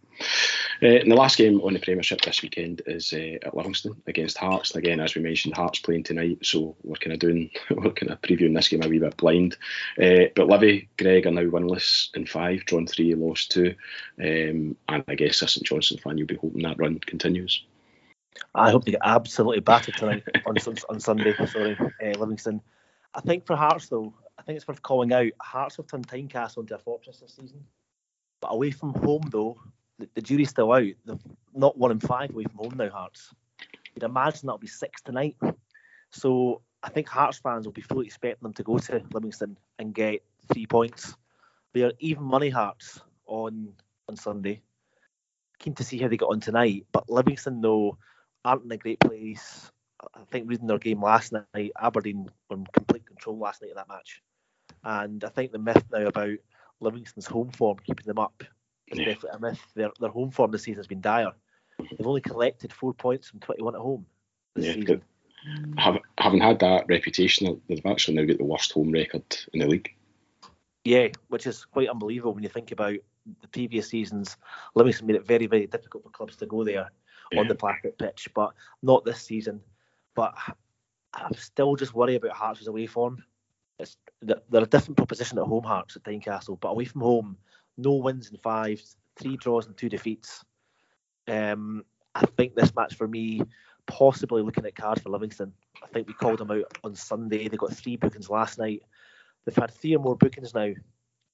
[0.82, 4.38] Uh, and the last game on the Premiership this weekend is uh, at Livingston against
[4.38, 4.70] Hearts.
[4.70, 8.12] And again, as we mentioned, Hearts playing tonight, so we're kind of doing we're kind
[8.12, 9.56] of previewing this game a wee bit blind.
[10.00, 13.74] Uh, but Livy, Greg are now winless in five, drawn three, lost two,
[14.20, 17.64] um, and I guess a St Johnstone fan, you'll be hoping that run continues.
[18.54, 20.56] I hope they get absolutely battered tonight on
[20.88, 21.34] on Sunday.
[21.46, 22.60] Sorry, Livingston.
[23.14, 24.12] I think for Hearts though,
[24.44, 25.32] think it's worth calling out.
[25.40, 27.64] Hearts have turned Tynecastle into a fortress this season,
[28.40, 29.58] but away from home though,
[29.98, 30.82] the, the jury's still out.
[31.04, 31.18] They've
[31.54, 32.90] not one in five away from home now.
[32.90, 33.32] Hearts.
[33.94, 35.36] You'd imagine that'll be six tonight.
[36.10, 39.94] So I think Hearts fans will be fully expecting them to go to Livingston and
[39.94, 41.16] get three points.
[41.72, 43.72] They are even money Hearts on
[44.08, 44.60] on Sunday.
[45.58, 47.96] Keen to see how they get on tonight, but Livingston though
[48.44, 49.70] aren't in a great place.
[50.14, 53.76] I think reading their game last night, Aberdeen were in complete control last night of
[53.76, 54.20] that match.
[54.84, 56.36] And I think the myth now about
[56.80, 58.44] Livingston's home form keeping them up
[58.88, 59.06] is Yeah.
[59.06, 59.72] definitely a myth.
[59.74, 61.32] Their their home form this season has been dire.
[61.78, 64.06] They've only collected four points from 21 at home
[64.54, 65.04] this Yeah, season.
[65.76, 69.66] Have, having had that reputation, they've actually now got the worst home record in the
[69.66, 69.94] league.
[70.84, 72.96] Yeah, which is quite unbelievable when you think about
[73.40, 74.36] the previous seasons.
[74.74, 76.90] Livingston made it very, very difficult for clubs to go there
[77.32, 77.40] Yeah.
[77.40, 79.62] on the plastic pitch, but not this season.
[80.14, 80.34] But
[81.14, 83.24] I'm still just worried about Hearts' away form.
[83.78, 87.36] It's they're a different proposition at home, Hearts at Tynecastle, but away from home,
[87.76, 88.82] no wins in five,
[89.16, 90.44] three draws and two defeats.
[91.28, 91.84] Um,
[92.14, 93.42] I think this match for me,
[93.86, 95.52] possibly looking at cards for Livingston.
[95.82, 97.48] I think we called them out on Sunday.
[97.48, 98.82] They got three bookings last night.
[99.44, 100.72] They've had three or more bookings now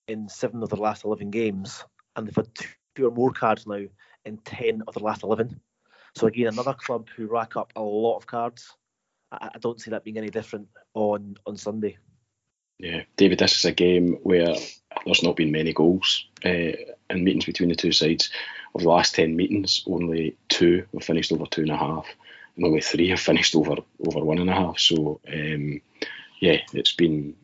[0.08, 1.84] in seven of their last 11 games,
[2.16, 2.48] and they've had
[2.94, 3.84] two or more cards now
[4.24, 5.60] in 10 of their last 11.
[6.16, 8.76] So, again, another club who rack up a lot of cards.
[9.30, 11.98] I, I don't see that being any different on, on Sunday.
[12.80, 14.54] Yeah, David, this is a game where
[15.04, 16.48] there's not been many goals uh,
[17.10, 18.30] in meetings between the two sides.
[18.74, 22.06] Of the last 10 meetings, only two have finished over two and a half,
[22.56, 24.78] and only three have finished over over one and a half.
[24.78, 25.80] So, um,
[26.40, 27.34] yeah, it's been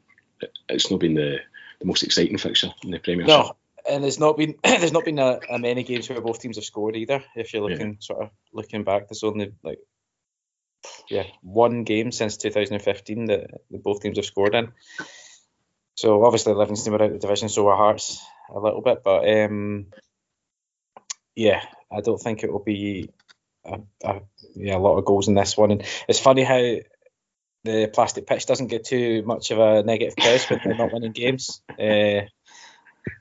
[0.69, 1.41] it's not been the,
[1.81, 3.29] the most exciting fixture in the Premiership.
[3.29, 3.57] no,
[3.91, 6.65] and there's not been there's not been a, a many games where both teams have
[6.65, 7.23] scored either.
[7.35, 7.75] If you're Yeah.
[7.75, 9.81] looking sort of looking back, there's only like
[11.11, 14.73] yeah one game since 2015 that, that both teams have scored in.
[15.97, 19.29] So obviously Livingston were out of the division, so were Hearts a little bit, but
[19.29, 19.87] um,
[21.35, 23.11] yeah, I don't think it will be
[23.65, 24.21] a, a,
[24.55, 25.71] yeah a lot of goals in this one.
[25.71, 26.77] And it's funny how
[27.65, 31.13] the plastic pitch doesn't get too much of a negative press when they're not winning
[31.13, 31.63] games.
[31.71, 32.27] Uh,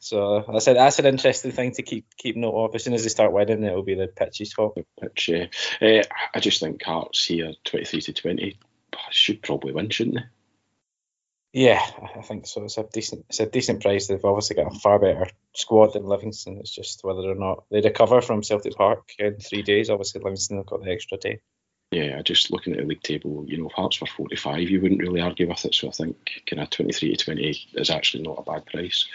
[0.01, 2.75] so I said that's an interesting thing to keep keep note of.
[2.75, 4.77] As soon as they start winning, it will be the pitch's fault.
[4.99, 5.45] Pitch, yeah.
[5.81, 8.59] Uh, I just think Hearts here, twenty three to twenty,
[9.11, 10.23] should probably win, shouldn't they?
[11.55, 11.79] Yeah,
[12.17, 12.65] I think so.
[12.65, 14.07] It's a decent, it's a decent price.
[14.07, 16.57] They've obviously got a far better squad than Livingston.
[16.57, 19.89] It's just whether or not they recover from Celtic Park in three days.
[19.89, 21.39] Obviously, Livingston have got the extra day.
[21.95, 25.21] Yeah, just looking at the league table, you know, Hearts were 45, you wouldn't really
[25.21, 25.73] argue with it.
[25.73, 29.07] So I think kind of 23 to 20 is actually not a bad price.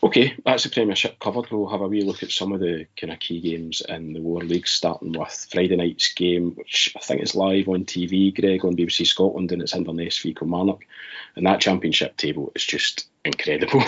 [0.00, 1.50] Okay, that's the Premiership covered.
[1.50, 4.20] We'll have a wee look at some of the kind of key games in the
[4.20, 8.64] War leagues, starting with Friday night's game, which I think is live on TV, Greg,
[8.64, 10.84] on BBC Scotland, and it's Inverness v Kilmarnock.
[11.34, 13.82] And that championship table is just incredible.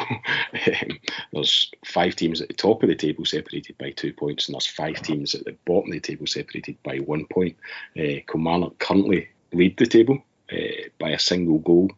[1.33, 4.67] there's five teams at the top of the table separated by two points, and there's
[4.67, 7.57] five teams at the bottom of the table separated by one point.
[7.99, 10.19] Uh, Kilmarnock currently lead the table
[10.53, 11.91] uh, by a single goal,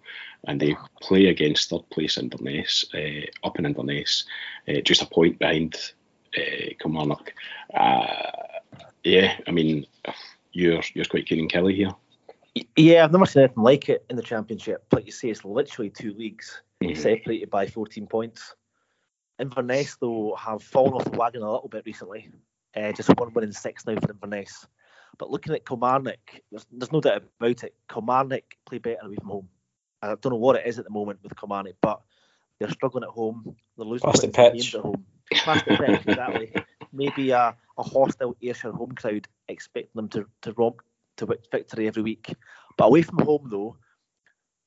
[0.47, 4.25] and they play against third place Inverness, uh, up in Inverness,
[4.69, 5.77] uh, just a point behind
[6.37, 7.33] uh, Kilmarnock.
[9.05, 9.87] Yeah, I mean,
[10.51, 11.93] you're you're quite keen on Killie here.
[12.75, 14.85] Yeah, I've never seen anything like it in the championship.
[14.91, 17.01] Like you say, it's literally two leagues mm-hmm.
[17.01, 18.55] separated by 14 points.
[19.39, 22.31] Inverness, though, have fallen off the wagon a little bit recently.
[22.75, 24.67] Uh, just one win in six now for Inverness.
[25.19, 27.75] But looking at Kilmarnock, there's, there's no doubt about it.
[27.91, 29.49] Kilmarnock play better away from home.
[30.03, 32.01] I don't know what it is at the moment with Kilmarnock, but
[32.59, 33.57] they're struggling at home.
[33.77, 34.75] They're losing Plastic pitch.
[34.75, 35.05] at home.
[35.33, 36.53] Plastic pitch, exactly.
[36.93, 40.83] Maybe a, a hostile Ayrshire home crowd expecting them to, to romp
[41.17, 42.35] to victory every week.
[42.77, 43.77] But away from home, though,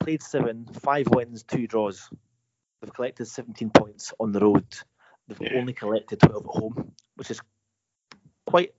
[0.10, 2.10] played seven, five wins, two draws.
[2.82, 4.66] They've collected 17 points on the road.
[5.28, 5.60] They've yeah.
[5.60, 7.40] only collected 12 at home, which is
[8.48, 8.74] quite.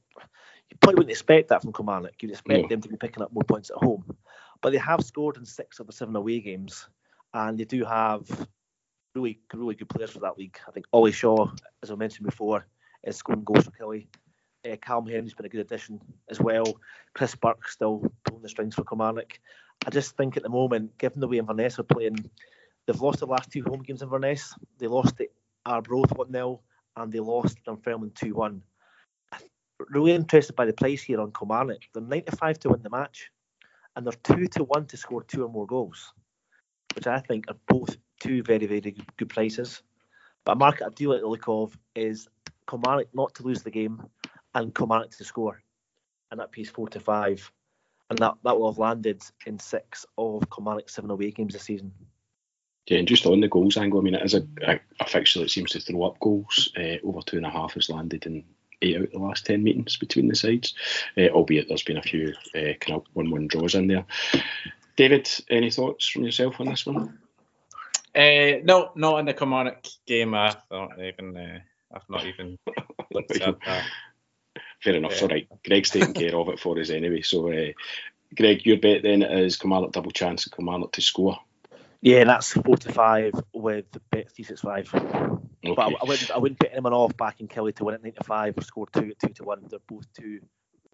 [0.70, 2.20] You probably wouldn't expect that from Kilmarnock.
[2.20, 4.04] You'd expect them to be picking up more points at home.
[4.60, 6.88] But they have scored in six of the seven away games,
[7.32, 8.48] and they do have
[9.14, 10.58] really, really good players for that league.
[10.66, 11.48] I think Ollie Shaw,
[11.82, 12.66] as I mentioned before,
[13.04, 14.08] is scoring goals for Killie.
[14.68, 16.80] Uh, Callum Hendry's been a good addition as well.
[17.14, 19.38] Chris Burke still pulling the strings for Kilmarnock.
[19.86, 22.30] I just think at the moment, given the way Inverness are playing,
[22.86, 24.54] they've lost the last two home games in Inverness.
[24.78, 25.28] They lost at
[25.64, 26.60] Arbroath 1 0
[26.96, 28.62] and they lost Dunfermline 2 1.
[29.32, 29.40] I'm
[29.88, 31.82] really interested by the price here on Kilmarnock.
[31.94, 33.30] They're 95 to win the match
[33.96, 36.12] and they're 2 to 1 to score two or more goals,
[36.94, 39.82] which I think are both two very, very good prices.
[40.44, 42.28] But a market I do like the look of is
[42.68, 44.02] Kilmarnock not to lose the game
[44.54, 45.62] and Kilmarnock to score.
[46.30, 47.50] And that pays 4 to 5
[48.10, 51.92] and that, that will have landed in six of Kilmarnock's seven away games this season.
[52.86, 55.40] Yeah, and just on the goals angle, I mean, it is a, a, a fixture
[55.40, 56.72] that seems to throw up goals.
[56.76, 58.44] Uh, over two and a half has landed in
[58.82, 60.74] eight out of the last ten meetings between the sides,
[61.16, 64.04] uh, albeit there's been a few uh, kind of one-one draws in there.
[64.96, 67.18] David, any thoughts from yourself on this one?
[68.14, 70.34] Uh, no, not in the Kilmarnock game.
[70.34, 71.36] I not even.
[71.36, 71.60] Uh,
[71.94, 72.58] I've not even
[73.12, 73.84] looked at that.
[74.82, 75.16] Fair enough.
[75.16, 75.22] Yeah.
[75.22, 75.48] All right.
[75.64, 77.22] Greg's taking care of it for us anyway.
[77.22, 77.72] So, uh,
[78.34, 81.38] Greg, your bet then is Kilmarnock double chance and Kilmarnock to score.
[82.00, 84.92] Yeah, that's four to five with the bet three six five.
[84.94, 85.74] Okay.
[85.74, 88.02] But I, I, wouldn't I wouldn't put anyone off back in Killie to win at
[88.02, 89.66] nine to five or score two at two to one.
[89.68, 90.40] They're both two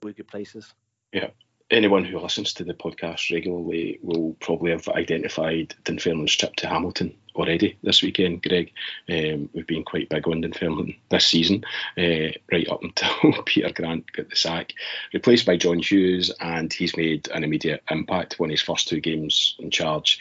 [0.02, 0.74] really good places.
[1.12, 1.28] Yeah
[1.70, 7.16] anyone who listens to the podcast regularly will probably have identified Dunfermline's trip to Hamilton
[7.36, 8.72] already this weekend, Greg.
[9.08, 11.64] Um, we've been quite big on Dunfermline this season,
[11.98, 14.72] uh, right up until Peter Grant got the sack,
[15.12, 18.38] replaced by John Hughes, and he's made an immediate impact.
[18.38, 20.20] Won his first two games in charge.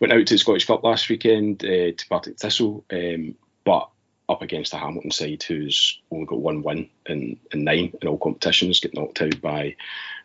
[0.00, 3.88] Went out to the Scottish Cup last weekend uh, to Partick Thistle, um, but
[4.28, 8.18] up against the Hamilton side, who's only got one win in, in nine in all
[8.18, 9.76] competitions, get knocked out by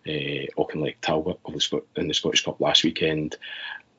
[0.08, 3.36] uh, Auchinleck Talbot of the in the Scottish Cup last weekend.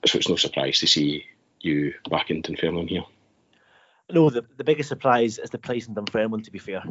[0.07, 1.27] So it's no surprise to see
[1.65, 3.05] you back in Dunfermline here.
[4.13, 6.83] No, the, the biggest surprise is the price in Dunfermline, to be fair.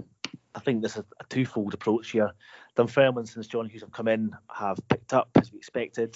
[0.56, 2.32] I think there's is a twofold approach here.
[2.76, 6.16] Dunfermline, since John Hughes have come in, have picked up, as we expected,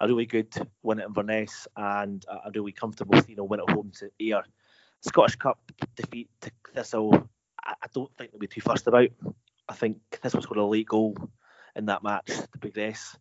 [0.00, 0.52] a really good
[0.82, 4.42] win at Inverness and a really comfortable you know, win at home to Ayr.
[5.00, 5.58] Scottish Cup
[5.96, 7.28] defeat to Thistle,
[7.64, 9.08] I, I don't think they'll be too fussed about.
[9.68, 11.16] I think Thistle's got a late goal
[11.76, 13.16] in that match to progress.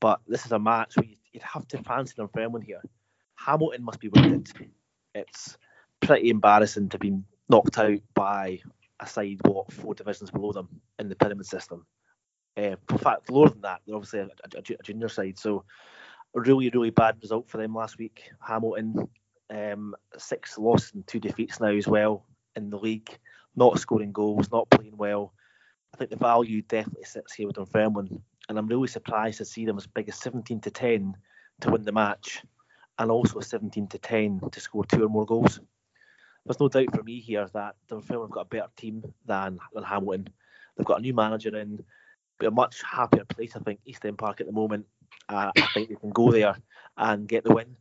[0.00, 2.82] But this is a match where you'd have to fancy Dunfermline here.
[3.38, 4.50] Hamilton must be wounded.
[5.14, 5.56] It's
[6.00, 8.60] pretty embarrassing to be knocked out by
[9.00, 11.86] a side what four divisions below them in the pyramid system.
[12.56, 15.38] Uh, in fact, lower than that, they're obviously a, a, a, junior side.
[15.38, 15.64] So
[16.34, 18.30] a really, really bad result for them last week.
[18.40, 19.08] Hamilton,
[19.50, 23.16] um, six losses and two defeats now as well in the league.
[23.54, 25.32] Not scoring goals, not playing well.
[25.94, 29.64] I think the value definitely sits here with Dunfermline, and I'm really surprised to see
[29.64, 31.14] them as big as 17 to 10
[31.62, 32.42] to win the match,
[32.98, 35.60] and also 17 to 10 to score two or more goals.
[36.44, 39.84] There's no doubt for me here that Dunfermline have got a better team than, than
[39.84, 40.28] Hamilton.
[40.76, 41.84] They've got a new manager in,
[42.38, 44.86] but a much happier place, I think, East End Park at the moment.
[45.28, 46.56] Uh, I think they can go there
[46.96, 47.76] and get the win.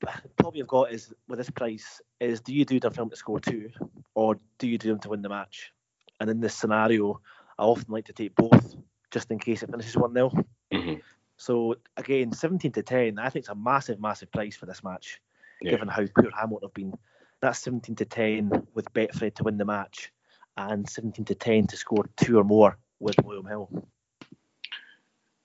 [0.00, 3.16] But the problem you've got is with this price is do you do Dunfermline to
[3.16, 3.70] score two
[4.14, 5.72] or do you do them to win the match?
[6.20, 7.20] And in this scenario,
[7.58, 8.76] I often like to take both
[9.10, 10.30] just in case it finishes 1 0.
[10.72, 10.94] Mm-hmm.
[11.38, 15.20] So again, 17 to 10, I think it's a massive, massive price for this match,
[15.62, 15.70] Yeah.
[15.72, 16.92] given how poor Hamilton have been.
[17.40, 20.12] That's 17 to 10 with Betfred to win the match,
[20.56, 23.70] and 17 to 10 to score two or more with William Hill.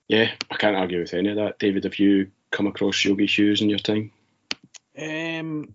[0.08, 1.58] Yeah, I can't argue with any of that.
[1.58, 4.10] David, have you come across Yogi Hughes in your time?
[4.98, 5.74] Um,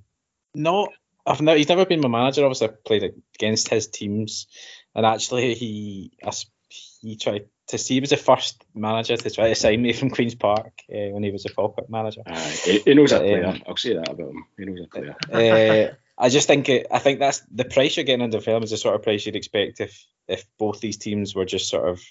[0.54, 0.90] not.
[1.26, 1.58] I've never.
[1.58, 2.44] He's never been my manager.
[2.44, 4.48] Obviously, I've played against his teams,
[4.94, 7.96] and actually, he I s- he tried to see.
[7.96, 11.24] He was the first manager to try to sign me from Queens Park uh, when
[11.24, 12.22] he was a Falkirk manager.
[12.26, 13.46] Aye, he, he knows a player.
[13.48, 14.46] um, I'll say that about him.
[14.58, 15.90] He knows a player.
[15.92, 18.72] uh, I just think it, I think that's the price you're getting under film is
[18.72, 22.02] the sort of price you'd expect if if both these teams were just sort of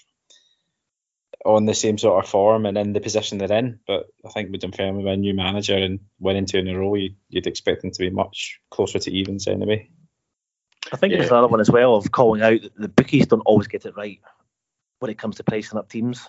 [1.45, 3.79] on the same sort of form and in the position they're in.
[3.87, 6.95] But I think with Dunfermline, with a new manager and winning two in a row,
[6.95, 9.89] you, you'd expect them to be much closer to evens anyway.
[10.91, 11.19] I think Yeah.
[11.19, 13.95] there's another one as well of calling out that the bookies don't always get it
[13.95, 14.19] right
[14.99, 16.27] when it comes to pricing up teams.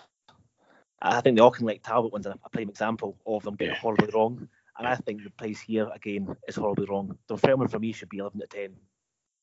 [1.03, 3.81] I think the Auchinleck Talbot one's a, a prime example of them getting Yeah.
[3.81, 4.49] horribly wrong.
[4.79, 7.17] And I think the price here again is horribly wrong.
[7.29, 8.77] The Dunfermline for me should be 11 to 10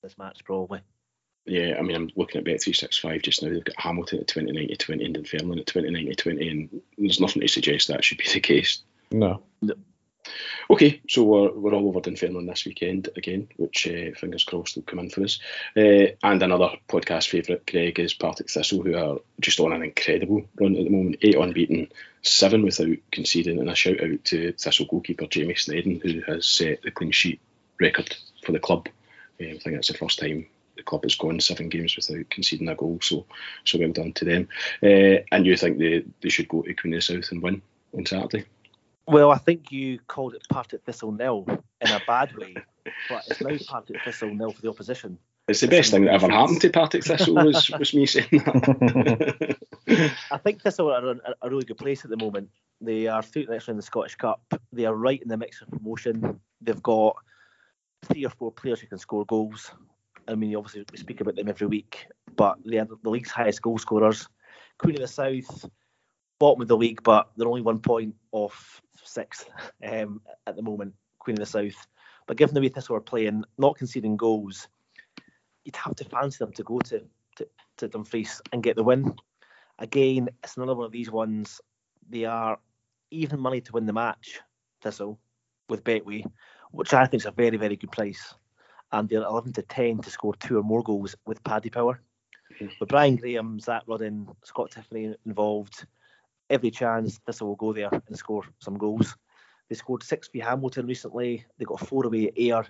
[0.03, 0.81] this match probably.
[1.45, 3.49] Yeah, I mean, I'm looking at Bet365 just now.
[3.49, 7.21] They've got Hamilton at 29 to 20 and Dunfermline at 29 to 20, and there's
[7.21, 8.83] nothing to suggest that should be the case.
[9.11, 9.41] No.
[10.69, 14.83] Okay, so we're, we're all over Dunfermline this weekend again, which uh, fingers crossed will
[14.83, 15.39] come in for us.
[15.75, 20.43] Uh, and another podcast favourite, Greg, is Partick Thistle, who are just on an incredible
[20.59, 21.17] run at the moment.
[21.21, 21.89] Eight unbeaten,
[22.21, 26.81] seven without conceding, and a shout out to Thistle goalkeeper Jamie Sneddon, who has set
[26.81, 27.39] the clean sheet
[27.79, 28.87] record for the club.
[29.39, 32.69] Uh, I think that's the first time the club has gone seven games without conceding
[32.69, 33.25] a goal, so
[33.63, 34.47] so well done to them.
[34.83, 37.61] Uh, and you think they, they should go to Queen of the South and win
[37.95, 38.45] on Saturday?
[39.07, 42.55] Well, I think you called it Partick Thistle nil in a bad way,
[43.09, 45.17] but it's now Partick Thistle nil for the opposition.
[45.47, 49.57] It's the best thing that ever happened to Partick Thistle was, was me saying that.
[50.31, 52.49] I think Thistle are in a really good place at the moment.
[52.81, 54.41] They are through the next round of the Scottish Cup.
[54.73, 56.41] They are right in the mix of promotion.
[56.59, 57.15] They've got
[58.03, 59.71] three or four players who can score goals.
[60.27, 63.61] I mean, obviously we speak about them every week, but they are the league's highest
[63.61, 64.27] goal scorers.
[64.77, 65.65] Queen of the South,
[66.39, 69.49] bottom of the league, but they're only one point off sixth
[69.87, 70.93] um, at the moment.
[71.19, 71.87] Queen of the South,
[72.25, 74.67] but given the way Thistle are playing, not conceding goals,
[75.65, 77.03] you'd have to fancy them to go to
[77.35, 77.47] to,
[77.77, 79.13] to Dumfries and get the win
[79.79, 81.61] again, it's another one of these ones.
[82.09, 82.59] They are
[83.11, 84.39] even money to win the match,
[84.81, 85.19] Thistle,
[85.69, 86.25] with Betway,
[86.71, 88.33] which I think is a very, very good price.
[88.91, 92.01] And they're 11 to 10 to score two or more goals with Paddy Power.
[92.79, 95.85] With Brian Graham, Zak Rudden, Scott Tiffoney involved,
[96.49, 99.15] every chance Thistle will go there and score some goals.
[99.69, 101.45] They scored six for Hamilton recently.
[101.57, 102.65] They got four away at Ayr.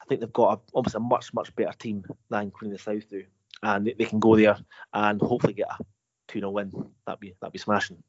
[0.00, 2.82] I think they've got a, almost a much, much better team than Queen of the
[2.82, 3.24] South do.
[3.62, 4.56] And they, they can go there
[4.94, 5.84] and hopefully get a
[6.28, 6.72] 2 0 win.
[7.06, 8.02] That'd be that'd be smashing.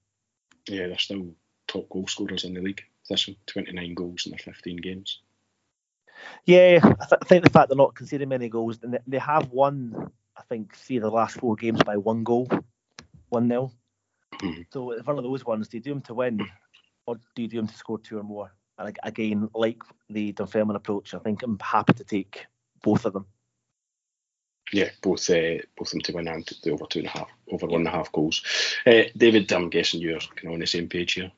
[0.67, 1.33] yeah, they're still
[1.67, 2.83] top goal scorers in the league.
[3.07, 5.21] Thistle, 29 goals in their 15 games.
[6.45, 9.17] Yeah, I, th- I think the fact they're not conceding many goals, and they, they
[9.17, 12.47] have won, I think, three of the last four games by one goal,
[13.29, 13.71] 1 0.
[14.33, 14.65] Mhm.
[14.71, 15.67] So it's one of those ones.
[15.67, 16.39] Do you do them to win,
[17.05, 18.53] or do you do them to score two or more?
[18.77, 22.45] And again, like the Dunfermline approach, I think I'm happy to take
[22.83, 23.27] both of them.
[24.73, 27.67] Yeah, both uh, both them to win and the over two and a half, over
[27.67, 28.41] one and a half goals.
[28.85, 31.31] Uh, David, I'm guessing you're kind of on the same page here.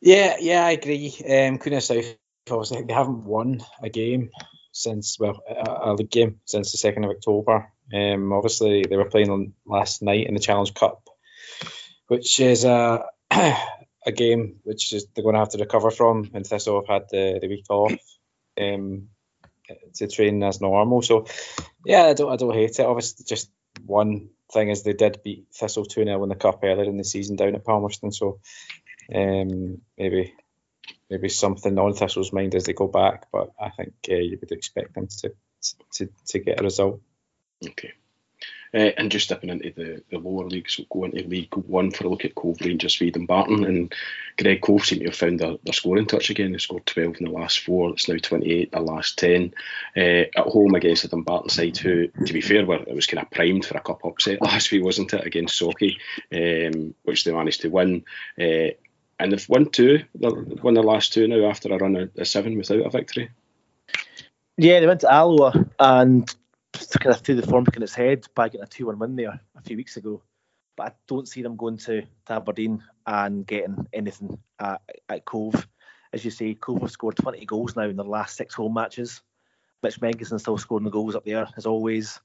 [0.00, 1.14] Yeah, yeah, I agree.
[1.28, 2.16] Um, Queen of South,
[2.50, 4.30] obviously, they haven't won a game
[4.72, 7.70] since, well, a, a league game since the 2nd of October.
[7.92, 11.07] Um, obviously, they were playing on last night in the Challenge Cup,
[12.08, 16.46] which is a, a game which is they're going to have to recover from, and
[16.46, 17.92] Thistle have had the, the week off
[18.60, 19.08] um,
[19.94, 21.02] to train as normal.
[21.02, 21.26] So,
[21.84, 22.86] yeah, I don't, I don't hate it.
[22.86, 23.50] Obviously, just
[23.84, 27.04] one thing is they did beat Thistle 2 0 in the Cup earlier in the
[27.04, 28.12] season down at Palmerston.
[28.12, 28.40] So,
[29.14, 30.34] um, maybe
[31.10, 34.52] maybe something on Thistle's mind as they go back, but I think uh, you would
[34.52, 35.32] expect them to,
[35.94, 37.00] to to get a result.
[37.66, 37.92] Okay.
[38.74, 42.06] Uh, and just stepping into the, the lower leagues, we'll go into League One for
[42.06, 43.64] a look at Cove Rangers, Swede and Barton.
[43.64, 43.94] And
[44.36, 46.52] Greg Cove seem to have found their, their scoring touch again.
[46.52, 47.90] They scored 12 in the last four.
[47.90, 49.54] It's now 28 in the last 10.
[49.96, 53.22] Uh, at home against the Dumbarton side, who, to be fair, were, it was kind
[53.22, 55.96] of primed for a cup upset last week, wasn't it, against Socky,
[56.32, 58.04] um, which they managed to win.
[58.40, 58.70] Uh,
[59.20, 60.04] and they've won two.
[60.14, 63.30] They've won the last two now after a run of, of seven without a victory.
[64.56, 66.34] Yeah, they went to Alloa and
[66.86, 69.40] kind of threw the form in its head by getting a 2 1 win there
[69.56, 70.22] a few weeks ago.
[70.76, 75.66] But I don't see them going to, to Aberdeen and getting anything at, at Cove.
[76.12, 79.22] As you say, Cove have scored 20 goals now in their last six home matches.
[79.82, 82.20] Mitch Megginson still scoring the goals up there, as always.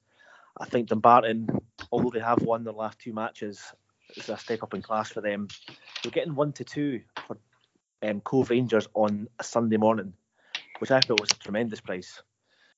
[0.58, 1.48] I think Dumbarton,
[1.90, 3.72] although they have won their last two matches,
[4.16, 5.48] it's a step up in class for them.
[6.02, 7.36] They're getting one to two for
[8.02, 10.12] um, Cove Rangers on a Sunday morning,
[10.78, 12.22] which I thought was a tremendous price.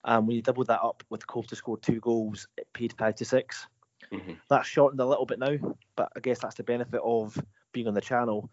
[0.05, 2.95] And um, when you double that up with Cove to score two goals, it paid
[2.97, 3.67] five to 6
[4.13, 4.33] mm-hmm.
[4.49, 5.57] That's shortened a little bit now,
[5.97, 7.37] but I guess that's the benefit of
[7.73, 8.51] being on the channel.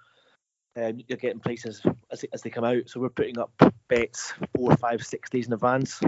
[0.76, 2.90] Um, you're getting prices as, as they come out.
[2.90, 3.52] So we're putting up
[3.88, 6.02] bets four, five, six days in advance.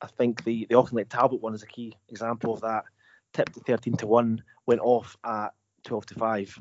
[0.00, 2.84] I think the the Auchinleck Talbot one is a key example of that.
[3.34, 5.52] Tipped at 13 to 1, went off at
[5.84, 6.58] 12 to 5.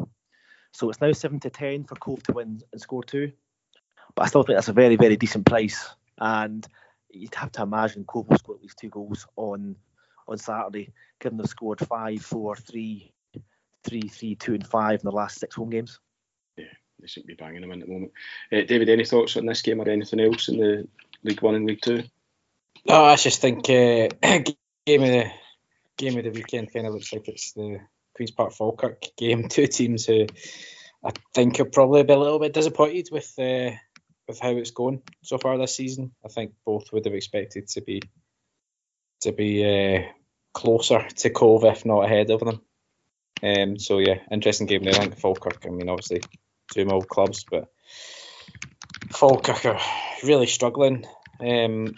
[0.73, 3.31] So it's now 7 to 10 for Cove to win and score two.
[4.13, 5.89] But I still think that's a very, very decent price.
[6.17, 6.67] And
[7.09, 9.75] you'd have to imagine Cove will score at least two goals on
[10.27, 13.13] on Saturday, given they've scored five, four, three,
[13.83, 15.99] three, three, two, and five in the last six home games.
[16.57, 16.65] Yeah,
[16.99, 18.11] they seem to be banging them in at the moment.
[18.51, 20.87] Uh, David, any thoughts on this game or anything else in the
[21.23, 22.03] League One and League Two?
[22.87, 24.09] No, I just think uh,
[24.85, 25.31] game of the
[25.97, 27.79] game of the weekend kind of looks like it's the
[28.15, 29.47] Queens Park Falkirk game.
[29.49, 30.27] Two teams who
[31.03, 33.71] I think are probably be a little bit disappointed with uh,
[34.27, 36.11] with how it's going so far this season.
[36.23, 38.01] I think both would have expected to be
[39.21, 40.03] to be uh,
[40.53, 42.61] closer to Cove, if not ahead of them.
[43.43, 44.95] Um, so yeah, interesting game there.
[44.95, 45.65] I think Falkirk.
[45.65, 46.21] I mean, obviously
[46.73, 47.71] two old clubs, but
[49.11, 49.81] Falkirk are
[50.23, 51.05] really struggling.
[51.39, 51.95] Um,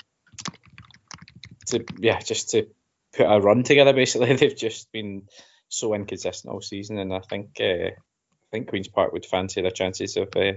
[1.67, 2.67] to yeah, just to
[3.13, 3.93] put a run together.
[3.93, 5.23] Basically, they've just been
[5.69, 9.71] so inconsistent all season, and I think uh, I think Queens Park would fancy their
[9.71, 10.53] chances of uh,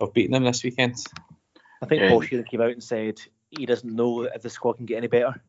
[0.00, 0.96] of beating them this weekend.
[1.82, 3.20] I think Paul Sheerin came out and said
[3.50, 5.40] he doesn't know if the squad can get any better.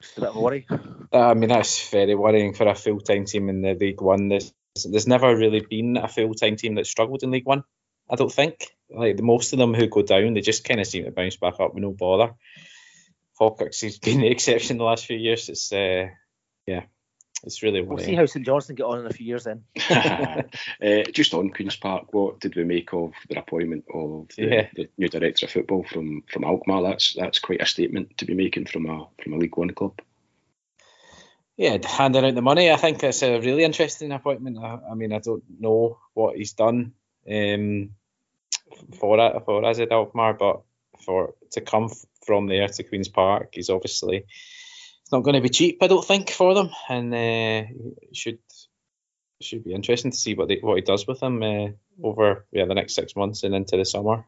[0.00, 0.66] Just a bit of a worry.
[1.12, 4.28] I mean, that's very worrying for a full time team in the League One.
[4.28, 4.52] There's
[4.84, 7.64] there's never really been a full time team that struggled in League One.
[8.10, 8.66] I don't think.
[8.90, 11.36] Like the most of them who go down, they just kind of seem to bounce
[11.36, 12.34] back up with no bother.
[13.38, 15.48] Falkirk's has been the exception the last few years.
[15.48, 16.08] It's uh,
[16.66, 16.84] yeah,
[17.44, 17.82] it's really.
[17.82, 19.64] We'll see how St Johnstone get on in a few years then.
[19.90, 24.66] uh, just on Queens Park, what did we make of the appointment of the, yeah.
[24.74, 26.82] the, new director of football from from Alkmaar?
[26.82, 30.00] That's that's quite a statement to be making from a from a League One club.
[31.56, 32.70] Yeah, handing out the money.
[32.70, 34.58] I think it's a really interesting appointment.
[34.58, 36.92] I, I mean, I don't know what he's done
[37.30, 37.90] um,
[38.98, 40.62] for it for us at Alkmaar, but
[41.04, 41.90] for to come
[42.24, 44.26] from there to Queens Park, he's obviously
[45.12, 47.68] not going to be cheap, I don't think, for them, and uh,
[48.12, 48.38] should
[49.40, 51.68] should be interesting to see what they, what he does with them uh,
[52.02, 54.24] over yeah the next six months and into the summer.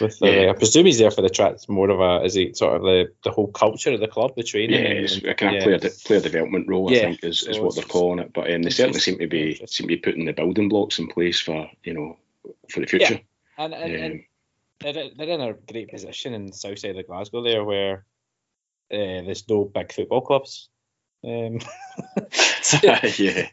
[0.00, 0.50] With the, yeah.
[0.50, 1.56] I presume he's there for the track.
[1.68, 4.42] More of a is he sort of the, the whole culture of the club, the
[4.42, 4.82] training.
[4.82, 6.90] Yeah, it's a kind of player player development role.
[6.90, 8.32] I think is, so is what they're calling it.
[8.32, 11.08] But um, they certainly seem to be seem to be putting the building blocks in
[11.08, 12.16] place for you know
[12.70, 13.14] for the future.
[13.14, 13.64] Yeah.
[13.64, 14.24] And, and, um,
[14.86, 18.06] and they're, they're in a great position in the south side of Glasgow there, where
[18.92, 20.68] uh, there's no big football clubs.
[21.22, 21.60] Um,
[22.82, 23.00] yeah.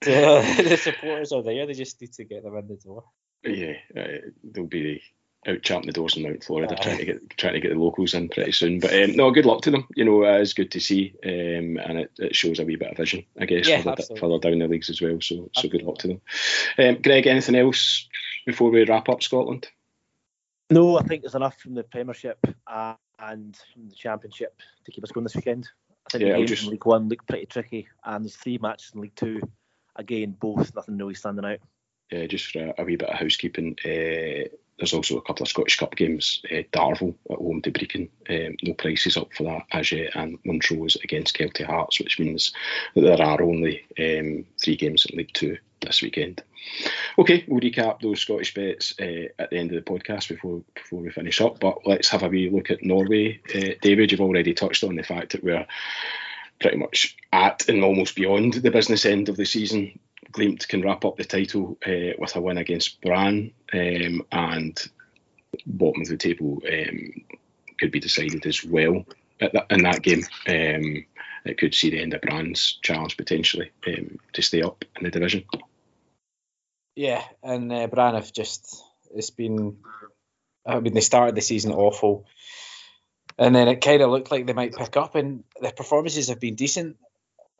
[0.00, 1.66] the supporters are there.
[1.66, 3.04] They just need to get them in the door.
[3.44, 5.02] Yeah, uh, they'll be
[5.46, 8.14] out champing the doors in Mount Florida, trying to get trying to get the locals
[8.14, 8.78] in pretty soon.
[8.78, 9.88] But um, no, good luck to them.
[9.96, 12.92] You know, uh, it's good to see, um, and it, it, shows a wee bit
[12.92, 15.20] of vision, I guess, yeah, further, further, down the leagues as well.
[15.20, 16.20] So, so good luck to them.
[16.78, 18.08] Um, Greg, anything else
[18.46, 19.68] before we wrap up Scotland?
[20.70, 22.38] No, I think there's enough from the Premiership.
[22.66, 25.68] Uh, and the Championship to keep us going this weekend.
[26.06, 26.64] I think yeah, the games just...
[26.64, 29.40] in League One look pretty tricky, and there's three matches in League Two.
[29.96, 31.58] Again, both nothing really standing out.
[32.10, 34.48] Yeah, just for a, a wee bit of housekeeping, uh,
[34.78, 36.42] there's also a couple of Scottish Cup games.
[36.50, 40.38] Uh, Darvel at home to Brechin, um, no prices up for that as yet, and
[40.44, 42.52] Montrose against Kelty Hearts, which means
[42.94, 46.42] that there are only um, three games in League Two this weekend.
[47.18, 51.00] Okay, we'll recap those Scottish bets uh, at the end of the podcast before before
[51.00, 51.60] we finish up.
[51.60, 53.40] But let's have a wee look at Norway.
[53.54, 55.66] Uh, David, you've already touched on the fact that we're
[56.60, 59.98] pretty much at and almost beyond the business end of the season.
[60.32, 64.80] Glimt can wrap up the title uh, with a win against Brann, um, and
[65.66, 67.12] bottom of the table um,
[67.78, 69.04] could be decided as well
[69.40, 70.22] that, in that game.
[70.48, 71.04] Um,
[71.44, 75.10] it could see the end of Brann's challenge potentially um, to stay up in the
[75.10, 75.44] division.
[76.94, 78.82] Yeah, and uh, have just
[79.14, 79.78] it's been.
[80.64, 82.26] I mean, they started the season awful,
[83.38, 86.38] and then it kind of looked like they might pick up, and their performances have
[86.38, 86.96] been decent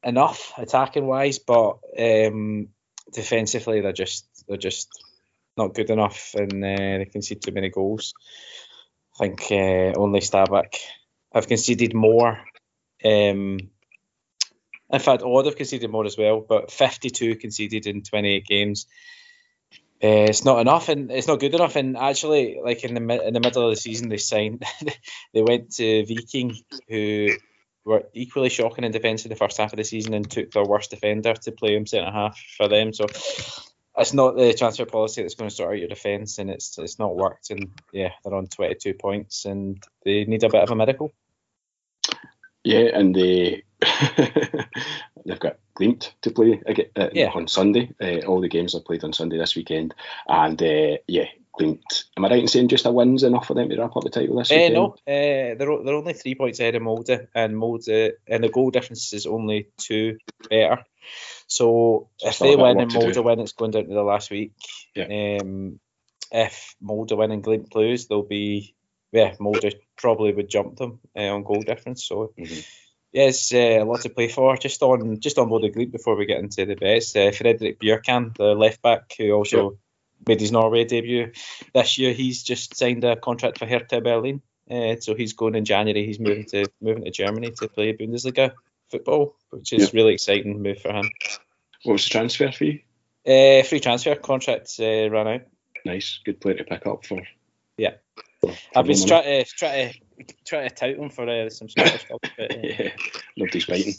[0.04, 2.68] enough attacking wise, but um,
[3.12, 4.88] defensively they're just they're just
[5.56, 8.14] not good enough and uh, they concede too many goals.
[9.20, 10.76] I think uh, only Stabæk
[11.34, 12.40] have conceded more.
[13.04, 13.58] Um,
[14.90, 18.86] in fact, Odd have conceded more as well, but 52 conceded in 28 games.
[20.04, 21.76] Uh, it's not enough, and it's not good enough.
[21.76, 24.64] And actually, like in the in the middle of the season, they signed,
[25.32, 26.56] they went to Viking,
[26.88, 27.28] who
[27.84, 30.64] were equally shocking in defence in the first half of the season, and took their
[30.64, 32.92] worst defender to play him centre half for them.
[32.92, 33.06] So
[33.96, 36.98] it's not the transfer policy that's going to sort out your defence, and it's it's
[36.98, 37.50] not worked.
[37.50, 41.12] And yeah, they're on 22 points, and they need a bit of a miracle.
[42.64, 43.62] Yeah, and they
[45.26, 47.30] they've got Glimt to play again uh, yeah.
[47.34, 47.90] on Sunday.
[48.00, 49.94] Uh, all the games are played on Sunday this weekend,
[50.28, 51.26] and uh, yeah,
[51.58, 52.04] Glimt.
[52.16, 54.10] Am I right in saying just a win's enough for them to wrap up the
[54.10, 54.74] title this weekend?
[54.74, 59.12] no, they're they're only three points ahead of Molde, and Molde and the goal difference
[59.12, 60.18] is only two
[60.48, 60.84] better.
[61.46, 64.52] So if they win and Molde win, it's going down to the last week.
[64.94, 65.38] Yeah.
[65.40, 65.80] Um,
[66.30, 68.74] if Molde win and Glimt lose, they'll be
[69.10, 72.04] yeah, Molde probably would jump them uh, on goal difference.
[72.04, 72.32] So.
[72.38, 72.60] Mm-hmm
[73.12, 74.56] it's uh, a lot to play for.
[74.56, 77.16] Just on just on Bodø Glimt before we get into the best.
[77.16, 79.78] uh, Fredrik Bjørkan, the left back who also
[80.26, 81.32] made his Norway debut
[81.74, 84.40] this year, he's just signed a contract for Hertha Berlin.
[84.70, 86.06] Uh, so he's going in January.
[86.06, 88.52] He's moving to moving to Germany to play Bundesliga
[88.90, 91.10] football, which is really exciting move for him.
[91.82, 92.84] What was the transfer fee?
[93.26, 95.40] Uh, free transfer contract uh, ran out.
[95.84, 97.22] Nice, good player to pick up for.
[97.76, 97.94] Yeah,
[98.74, 100.00] I've been trying to try to
[100.44, 102.90] try to tout him for uh, some Scottish stuff, but uh, yeah,
[103.36, 103.94] nobody's biting.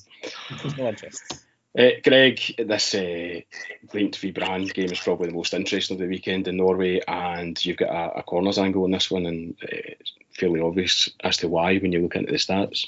[0.62, 1.46] There's no interest.
[1.78, 3.40] Uh, Greg, this uh,
[3.88, 7.64] Glimt v Brann game is probably the most interesting of the weekend in Norway, and
[7.66, 11.38] you've got a, a corners angle in this one, and uh, it's fairly obvious as
[11.38, 12.88] to why when you look into the stats.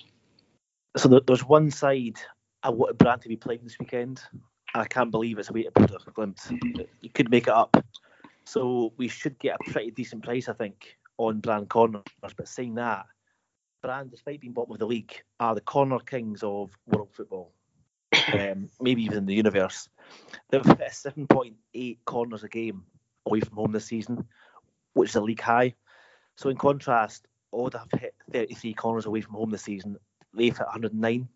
[0.98, 2.20] So there's one side
[2.62, 4.22] I wanted Brann to be playing this weekend,
[4.76, 6.86] I can't believe it's away to Bodø Glimt.
[7.02, 7.78] You could make it up.
[8.44, 12.04] So we should get a pretty decent price, I think, on Brann corners.
[12.22, 13.06] But saying that,
[13.86, 17.52] Brann, despite being bottom of the league, are the corner kings of world football.
[18.34, 19.88] Um, maybe even in the universe.
[20.50, 22.84] They've hit 7.8 corners a game
[23.28, 24.26] away from home this season,
[24.94, 25.76] which is a league high.
[26.36, 29.98] So in contrast, Odd have hit 33 corners away from home this season.
[30.34, 31.28] They've hit 109.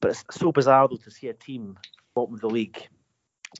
[0.00, 1.78] But it's so bizarre though to see a team
[2.14, 2.88] bottom of the league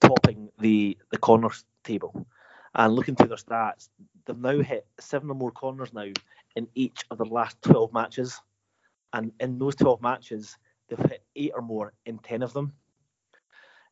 [0.01, 2.27] topping the the corners table.
[2.75, 3.91] And looking through their stats,
[4.25, 6.11] they've now hit seven or more corners now
[6.57, 8.41] in each of the last 12 matches.
[9.13, 12.73] And in those 12 matches, they've hit eight or more in 10 of them.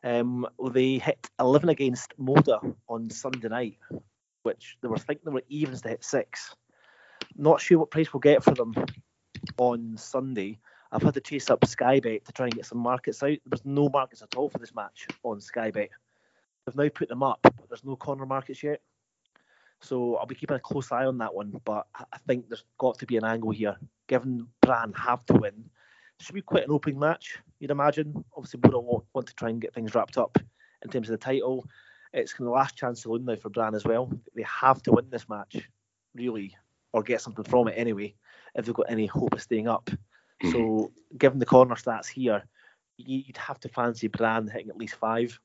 [0.02, 3.78] Um, they hit 11 against Molde on Sunday night,
[4.42, 6.54] which they were thinking they were evens to hit six.
[7.36, 8.74] Not sure what price we'll get for them
[9.56, 10.58] on Sunday.
[10.92, 13.38] I've had to chase up Sky Bet to try and get some markets out.
[13.46, 15.90] There's no markets at all for this match on Sky Bet.
[16.66, 18.80] They've now put them up, but there's no corner markets yet.
[19.84, 21.60] So I'll be keeping a close eye on that one.
[21.64, 23.76] But I think there's got to be an angle here.
[24.08, 25.70] Given Brann have to win,
[26.18, 28.24] it should be quite an opening match, you'd imagine.
[28.36, 30.38] Obviously, Boro want, want to try and get things wrapped up
[30.82, 31.66] in terms of the title.
[32.12, 34.12] It's kind of the last chance saloon now for Brann as well.
[34.34, 35.56] They have to win this match,
[36.14, 36.56] really,
[36.92, 38.14] or get something from it anyway,
[38.54, 39.90] if they've got any hope of staying up.
[39.90, 40.52] Mm-hmm.
[40.52, 42.44] So, given the corner stats here,
[42.96, 45.38] you'd have to fancy Brann hitting at least five.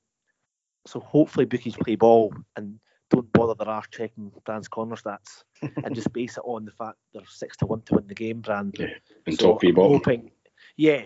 [0.86, 2.80] So hopefully bookies play ball and
[3.10, 6.97] don't bother their arse checking Brann's corner stats and just base it on the fact
[7.14, 8.72] they're six to one to win the game, Brann.
[8.78, 8.88] Yeah,
[9.26, 9.93] and so top ball.
[9.93, 10.32] Hoping,
[10.78, 11.03] yeah,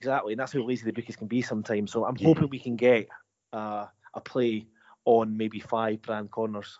[0.00, 0.32] exactly.
[0.32, 1.92] And that's how lazy the bookies can be sometimes.
[1.92, 3.08] So I'm hoping we can get
[3.52, 4.66] uh, a play
[5.04, 6.78] on maybe five Brann corners.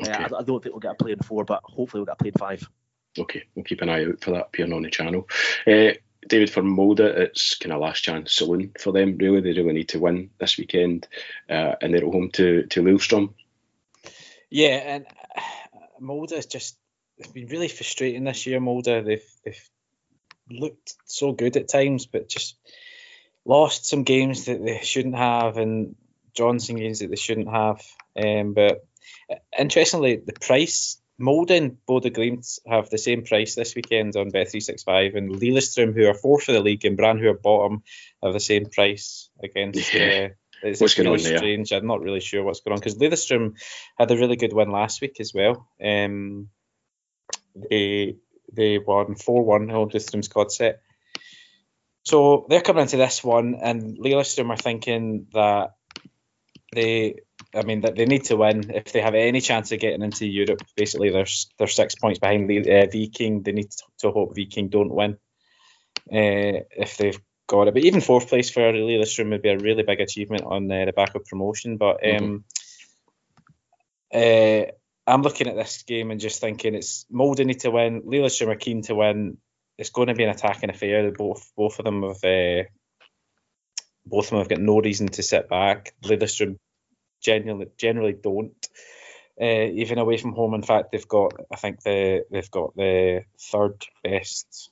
[0.00, 0.12] Okay.
[0.12, 2.12] Uh, I, I, don't think we'll get a play in four, but hopefully we'll get
[2.12, 2.68] a play in five.
[3.18, 5.28] Okay, we'll keep an eye out for that appearing on the channel.
[5.66, 5.92] Uh,
[6.28, 9.16] David, for Molde, it's kind of last chance saloon for them.
[9.16, 11.08] Really, they really need to win this weekend,
[11.48, 13.32] uh, and they're at home to to Lillestrøm.
[14.50, 15.06] Yeah, and
[16.34, 16.76] has just
[17.18, 18.60] it's been really frustrating this year.
[18.60, 19.70] Molde, they've they've
[20.50, 22.56] looked so good at times, but just
[23.44, 25.96] lost some games that they shouldn't have, and
[26.34, 27.82] drawn some games that they shouldn't have.
[28.16, 28.86] Um, but
[29.58, 35.32] interestingly, the price Molde and Glimt have the same price this weekend on Bet365, and
[35.32, 37.82] Lillestrøm, who are fourth for the league, and Brann, who are bottom,
[38.22, 39.92] have the same price against.
[39.92, 40.28] Yeah.
[40.30, 41.72] Uh, it's what's really going on strange.
[41.72, 43.54] I'm not really sure what's going on because Lillestrøm
[43.98, 45.68] had a really good win last week as well.
[45.82, 46.48] Um,
[47.70, 48.16] they
[48.52, 50.82] they won four one home to set.
[52.04, 55.74] So they're coming into this one, and Lillestrøm are thinking that
[56.72, 57.16] they
[57.54, 60.26] I mean, that they need to win if they have any chance of getting into
[60.26, 60.60] Europe.
[60.76, 61.26] Basically, they're
[61.58, 63.42] they're six points behind uh, Viking.
[63.42, 65.12] They need to hope Viking don't win
[66.12, 67.18] uh, if they've
[67.48, 67.74] got it.
[67.74, 70.92] But even fourth place for Lillestrøm would be a really big achievement on uh, the
[70.92, 71.76] back of promotion.
[71.76, 72.44] But um,
[74.14, 74.68] mm-hmm.
[74.68, 78.02] uh, I'm looking at this game and just thinking it's Molde need to win.
[78.02, 79.38] Lillestrøm are keen to win.
[79.76, 81.10] It's going to be an attacking affair.
[81.10, 82.68] Both both of them have uh,
[84.06, 85.94] both of them have got no reason to sit back.
[86.04, 86.58] Lillestrøm
[87.20, 88.68] generally generally don't.
[89.40, 93.24] Uh, even away from home, in fact, they've got I think the they've got the
[93.40, 94.70] third best.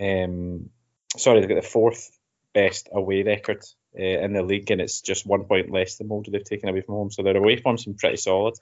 [0.00, 0.70] Um,
[1.16, 2.10] sorry, they've got the fourth
[2.54, 3.62] best away record
[3.98, 6.82] uh, in the league, and it's just one point less than Molde they've taken away
[6.82, 7.10] from home.
[7.10, 8.54] So their away form's pretty solid.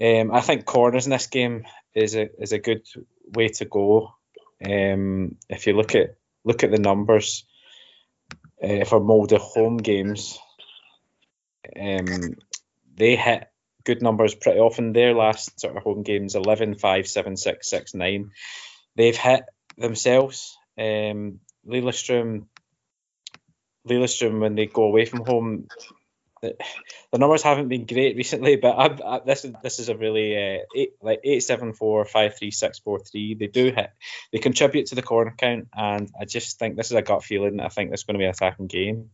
[0.00, 1.64] Um, I think corners in this game
[1.94, 2.82] is a is a good
[3.32, 4.14] way to go.
[4.64, 7.44] Um, if you look at look at the numbers
[8.62, 10.38] uh, for Molde home games,
[11.80, 12.36] um,
[12.96, 13.48] they hit
[13.84, 14.92] good numbers pretty often.
[14.92, 18.30] Their last sort of home games 11, 5, 7, 6, 6, 9.
[18.96, 19.44] They've hit
[19.76, 20.56] themselves.
[20.78, 22.46] Um, Lillestrøm,
[23.88, 25.68] Lillestrøm, when they go away from home,
[26.42, 26.56] the,
[27.12, 30.36] the numbers haven't been great recently, but I, I, this is this is a really
[30.36, 33.34] uh, eight like eight seven four five three six four three.
[33.34, 33.90] They do hit,
[34.32, 37.60] they contribute to the corner count, and I just think this is a gut feeling.
[37.60, 39.10] I think this is going to be an attacking game.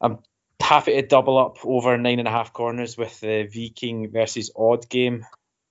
[0.00, 0.18] I'm
[0.60, 4.88] happy to double up over nine and a half corners with the Viking versus Odd
[4.88, 5.24] game.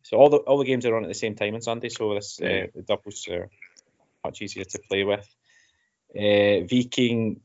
[0.04, 2.16] So all the all the games are on at the same time on Sunday, so
[2.16, 3.50] this uh, the doubles are
[4.24, 5.28] much easier to play with.
[6.16, 7.42] Uh, Viking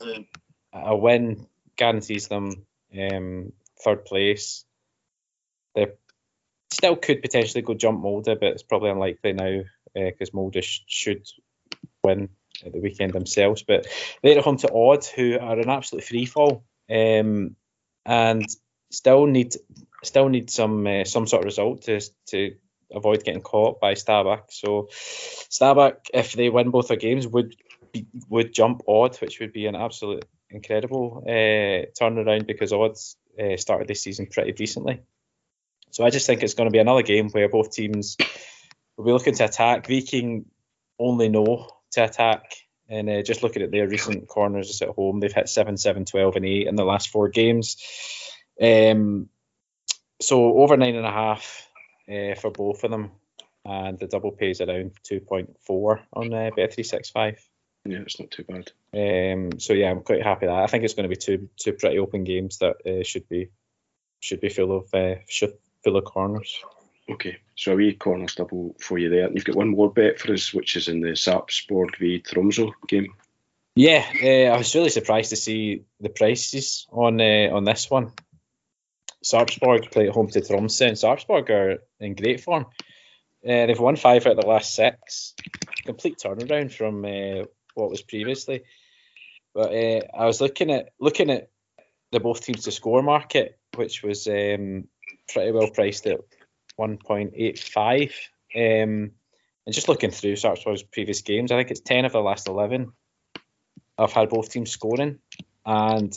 [0.73, 1.47] a win
[1.77, 2.67] guarantees them
[2.99, 3.53] um,
[3.83, 4.65] third place.
[5.75, 5.89] They
[6.71, 9.63] still could potentially go jump Molde, but it's probably unlikely now
[9.95, 11.27] because uh, sh- should
[12.03, 12.29] win
[12.65, 13.63] at the weekend themselves.
[13.63, 13.87] But
[14.23, 17.57] they're home to Odd, who are an absolute free fall um,
[18.05, 18.47] and
[18.91, 19.55] still need
[20.05, 22.57] still need some uh, some sort of result to to
[22.93, 24.45] avoid getting caught by Stabæk.
[24.49, 27.57] So Stabæk, if they win both their games, would
[27.93, 33.57] be, would jump Odd, which would be an absolute incredible uh, turnaround because Odds uh,
[33.57, 35.03] started this season pretty decently.
[35.91, 38.17] So I just think it's going to be another game where both teams
[38.97, 39.87] will be looking to attack.
[39.87, 40.47] Viking
[40.99, 42.55] only know to attack.
[42.89, 46.37] And uh, just looking at their recent corners at home, they've hit 7, 7, 12,
[46.37, 47.77] and 8 in the last four games.
[48.61, 49.29] Um,
[50.21, 51.66] so over 9.5
[52.11, 53.13] uh, for both of them.
[53.65, 57.37] And the double pays around 2.4 on uh, Bet365.
[57.89, 58.73] Yeah, it's not too bad.
[58.95, 61.73] Um, so yeah, I'm quite happy that I think it's going to be two two
[61.73, 63.51] pretty open games that uh, should be
[64.21, 65.55] should be full of uh, should
[65.85, 66.59] full of corners.
[67.09, 69.27] Okay, so a wee corners double for you there.
[69.27, 72.73] And You've got one more bet for us, which is in the Sarpsborg v Tromsø
[72.89, 73.15] game.
[73.77, 78.13] Yeah, uh, I was really surprised to see the prices on uh, on this one.
[79.33, 82.67] Sarpsborg play at home to Tromsø, and Sarpsborg are in great form.
[83.45, 85.35] Uh, they've won five out of the last six.
[85.85, 88.63] Complete turnaround from uh, what was previously.
[89.55, 91.51] But uh, I was looking at looking at
[92.13, 94.85] the both teams to score market, which was um,
[95.33, 96.21] pretty well priced at
[96.79, 98.13] 1.85.
[98.55, 99.13] Um,
[99.65, 102.93] and just looking through Sarpsborg's previous games, I think it's 10 of the last 11
[103.99, 105.19] I've had both teams scoring,
[105.65, 106.15] and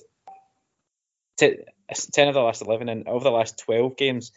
[1.95, 4.31] 10 of the last 11, and over the last 12 games,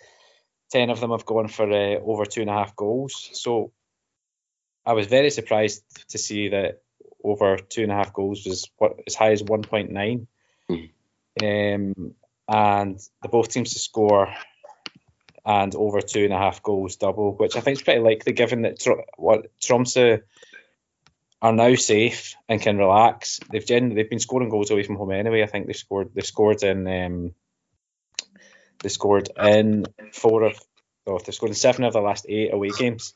[0.71, 3.31] 10 of them have gone for uh, over two and a half goals.
[3.35, 3.73] So
[4.85, 6.83] I was very surprised to see that
[7.23, 10.27] over two and a half goals was what as high as 1.9.
[10.71, 10.91] Mm.
[11.43, 12.15] Um,
[12.49, 14.35] and the both teams to score
[15.45, 18.63] and over two and a half goals double, which I think is pretty likely given
[18.63, 20.23] that Tr- what Tromsø
[21.41, 23.41] are now safe and can relax.
[23.51, 25.43] They've generally they've been scoring goals away from home anyway.
[25.43, 27.35] I think they scored they scored in um,
[28.83, 30.61] they scored in four of
[31.07, 33.15] oh, they scored in seven of the last eight away games.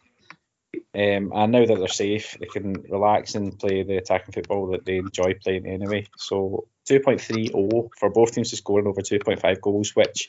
[0.95, 4.85] Um, and now that they're safe, they can relax and play the attacking football that
[4.85, 6.07] they enjoy playing anyway.
[6.17, 10.29] So 2.30 for both teams to score in over 2.5 goals, which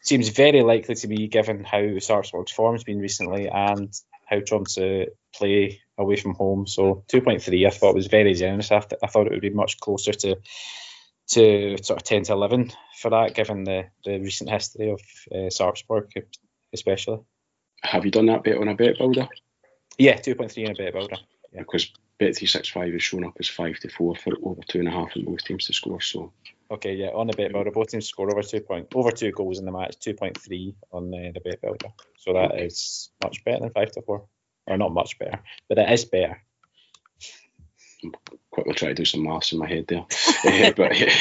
[0.00, 3.92] seems very likely to be given how Sarpsborg's form has been recently and
[4.26, 6.66] how Tromsø play away from home.
[6.66, 8.72] So 2.3 I thought was very generous.
[8.72, 10.36] I, th- I thought it would be much closer to
[11.30, 15.00] to sort of 10 to 11 for that, given the, the recent history of
[15.32, 16.10] uh, Sarpsborg,
[16.72, 17.20] especially.
[17.82, 19.28] Have you done that bet on a bet builder?
[19.98, 21.16] Yeah, 2.3 in a bet builder.
[21.52, 21.60] Yeah.
[21.60, 25.66] Because Bet365 is showing up as 5 to 4 for over 2.5 in both teams
[25.66, 26.00] to score.
[26.00, 26.32] So
[26.72, 29.58] Okay, yeah, on the bet builder, both teams score over two point over two goals
[29.58, 31.88] in the match, two point three on the, the bet builder.
[32.16, 34.26] So that is much better than five to four,
[34.68, 36.40] or not much better, but it is better.
[38.02, 38.14] I'm
[38.50, 41.12] quickly trying to do some maths in my head there, uh, but yeah.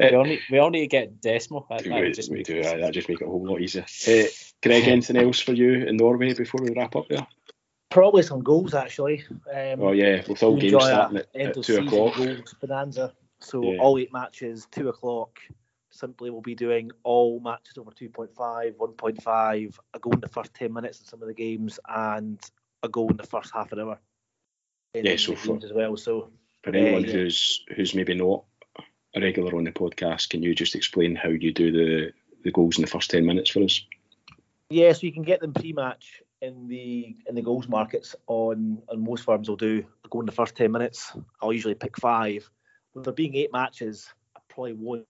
[0.00, 1.66] we, only we only to get decimal.
[1.70, 2.60] That, that we, just we do.
[2.60, 3.84] Uh, that just make it a whole lot easier.
[4.06, 4.24] Uh,
[4.62, 7.26] Greg, anything else for you in Norway before we wrap up there?
[7.90, 9.24] Probably some goals actually.
[9.30, 12.16] Um, oh yeah, with all games starting at, at two o'clock.
[12.16, 13.12] Goals bonanza.
[13.40, 13.78] So yeah.
[13.78, 15.38] all eight matches, two o'clock
[15.94, 20.72] simply we'll be doing all matches over 2.5, 1.5, a goal in the first 10
[20.72, 22.40] minutes in some of the games, and
[22.82, 23.98] a goal in the first half an hour.
[24.94, 25.96] Yeah, so for, as well.
[25.96, 26.30] So
[26.62, 28.44] for anyone uh, who's who's maybe not
[29.14, 32.12] a regular on the podcast, can you just explain how you do the
[32.44, 33.84] the goals in the first 10 minutes for us?
[34.70, 39.02] Yeah, so you can get them pre-match in the in the goals markets on on
[39.02, 41.12] most firms will do goal in the first 10 minutes.
[41.42, 42.48] I'll usually pick five.
[42.94, 45.06] With there being eight matches, I probably won't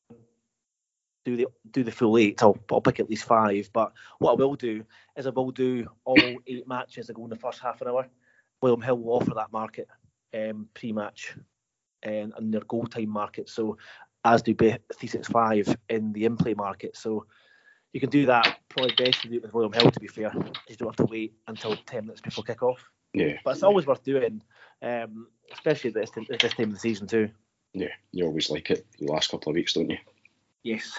[1.24, 2.42] do the do the full eight.
[2.42, 3.68] I'll, I'll pick at least five.
[3.72, 4.84] But what I will do
[5.16, 8.08] is I will do all eight matches that go in the first half an hour.
[8.64, 9.88] William Hill will offer that market
[10.32, 11.36] um, pre-match
[12.02, 13.50] and, and their goal time market.
[13.50, 13.76] So
[14.24, 16.96] as do Bet365 in the in-play market.
[16.96, 17.26] So
[17.92, 19.90] you can do that probably best to do it with William Hill.
[19.90, 20.32] To be fair,
[20.66, 22.90] you don't have to wait until ten minutes before kick-off.
[23.12, 24.42] Yeah, but it's always worth doing,
[24.80, 27.28] um, especially at this, at this time of the season too.
[27.74, 29.98] Yeah, you always like it the last couple of weeks, don't you?
[30.62, 30.98] Yes.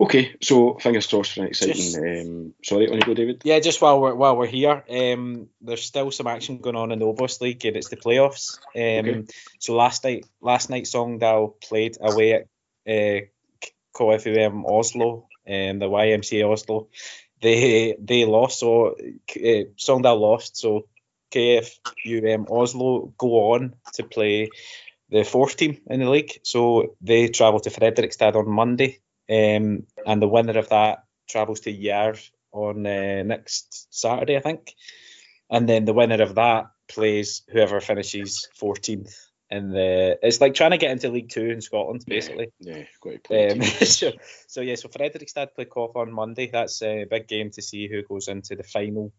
[0.00, 1.74] Okay, so fingers crossed for an exciting.
[1.76, 3.42] Just, um, sorry, on you go, David.
[3.44, 6.98] Yeah, just while we're while we're here, um, there's still some action going on in
[6.98, 8.58] the Obos League, and it's the playoffs.
[8.74, 9.24] Um, okay.
[9.60, 12.42] So last night, last night Sogndal played away at
[12.86, 13.26] uh,
[13.96, 16.88] KFUM Oslo, and um, the YMCA Oslo.
[17.40, 20.88] They they lost, so uh, Sogndal lost, so
[21.32, 24.50] KFUM Oslo go on to play
[25.10, 26.40] the fourth team in the league.
[26.42, 29.00] So they travel to Fredrikstad on Monday,
[29.30, 34.74] um, and the winner of that travels to Jerv on uh, next Saturday, I think.
[35.50, 39.14] And then the winner of that plays whoever finishes 14th
[39.50, 40.18] in the.
[40.22, 42.48] It's like trying to get into League Two in Scotland, basically.
[42.58, 43.26] Yeah, yeah quite.
[43.30, 44.12] Um, so,
[44.48, 46.50] so yeah, so Fredrikstad play Koff on Monday.
[46.50, 49.12] That's a big game to see who goes into the final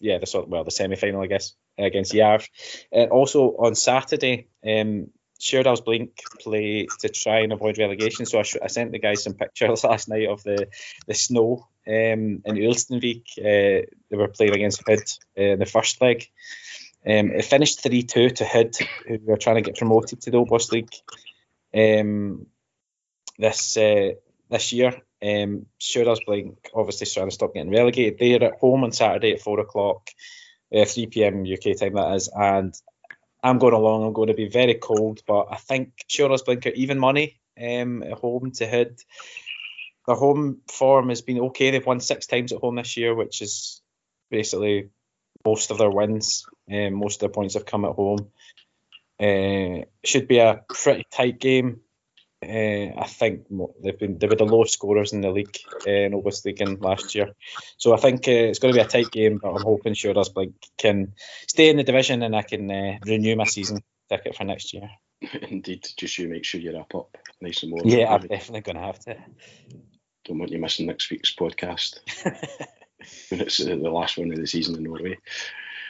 [0.00, 2.48] yeah, the sort well the semi final I guess against Jerv.
[2.92, 5.08] And also on Saturday, um,
[5.40, 8.26] Stjørdals-Blink play to try and avoid relegation.
[8.26, 10.68] So I, sh- I, sent the guys some pictures last night of the
[11.06, 13.24] the snow um, in Ulsteinvik.
[13.38, 16.28] Uh, they were playing against Hødd uh, in the first leg.
[17.06, 18.76] Um, it finished 3 2 to Hødd,
[19.06, 20.94] who were trying to get promoted to the Obos League
[21.74, 22.46] um,
[23.38, 24.12] this uh,
[24.50, 25.02] this year.
[25.22, 28.18] Um, Stjørdals-Blink obviously trying to stop getting relegated.
[28.18, 30.10] They're at home on Saturday at four o'clock,
[30.74, 31.44] uh, 3 p.m.
[31.44, 32.74] UK time that is, and
[33.44, 34.04] I'm going along.
[34.04, 38.18] I'm going to be very cold, but I think Stjørdals-Blink are even money um, at
[38.18, 38.98] home to Hødd.
[40.06, 41.70] Their home form has been okay.
[41.70, 43.82] They've won six times at home this year, which is
[44.30, 44.88] basically
[45.44, 46.46] most of their wins.
[46.72, 48.30] Um, most of their points have come at home.
[49.20, 51.80] Uh, should be a pretty tight game.
[52.42, 53.46] Uh, I think
[53.82, 55.56] they've been they were the lowest scorers in the league
[55.86, 57.32] uh, in Obos League in last year.
[57.78, 60.54] So I think uh, it's going to be a tight game, but I'm hoping Stjørdals-Blink
[60.76, 61.14] can
[61.48, 64.90] stay in the division and I can uh, renew my season ticket for next year.
[65.48, 67.88] Indeed, just you make sure you're up up nice and warm.
[67.88, 69.16] Yeah, I'm definitely going to have to.
[70.26, 72.00] Don't want you missing next week's podcast.
[73.30, 75.18] it's the last one of the season in Norway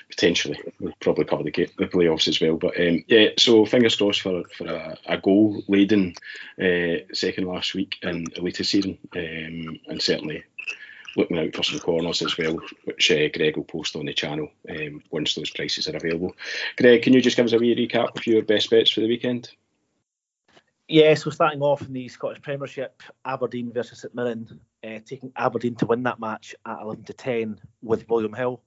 [0.09, 0.59] potentially.
[0.81, 2.57] We'll probably cover the, the playoffs as well.
[2.57, 6.15] But um, yeah, so fingers crossed for for a, a goal laden
[6.61, 10.45] uh, second last week in the latest season, um, and certainly
[11.17, 14.49] looking out for some corners as well, which uh, Greg will post on the channel
[14.69, 16.35] um, once those prices are available.
[16.77, 19.09] Greg, can you just give us a wee recap of your best bets for the
[19.09, 19.51] weekend?
[20.89, 25.77] Yeah, so starting off in the Scottish Premiership, Aberdeen versus St Mirren, uh, taking Aberdeen
[25.77, 28.61] to win that match at 11 to 10 with William Hill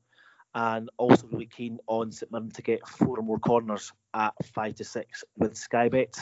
[0.58, 4.74] and also really keen on St Mirren to get four or more corners at five
[4.76, 6.16] to six with Sky Bet.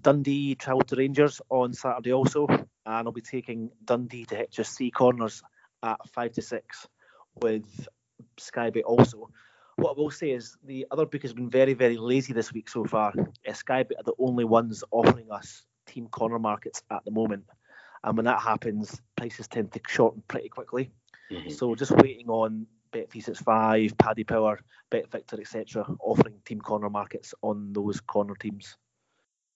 [0.00, 4.76] Dundee travel to Rangers on Saturday also, and I'll be taking Dundee to hit just
[4.76, 5.40] three corners
[5.84, 6.88] at five to six
[7.40, 7.86] with
[8.40, 9.30] Sky Bet also.
[9.76, 12.68] What I will say is the other book has been very, very lazy this week
[12.68, 13.12] so far.
[13.46, 17.44] Uh, Sky Bet are the only ones offering us team corner markets at the moment.
[18.02, 20.90] And when that happens, prices tend to shorten pretty quickly.
[21.30, 21.50] Mm-hmm.
[21.50, 27.72] So just waiting on Bet365, Paddy Power, Bet Victor, etc., offering team corner markets on
[27.72, 28.76] those corner teams.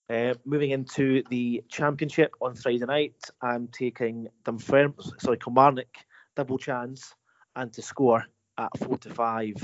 [0.09, 5.89] Uh, moving into the championship on Friday night, I'm taking Dunfermline, sorry, Kilmarnock
[6.37, 7.14] double chance
[7.57, 8.24] and to score
[8.59, 9.57] at four to five,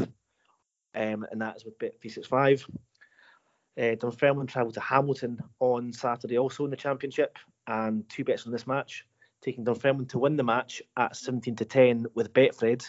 [0.94, 2.68] um, and that is with Bet365.
[3.78, 8.52] Uh, Dunfermline travel to Hamilton on Saturday, also in the championship, and two bets on
[8.52, 9.06] this match.
[9.42, 12.84] Taking Dunfermline to win the match at 17 to 10 with Betfred,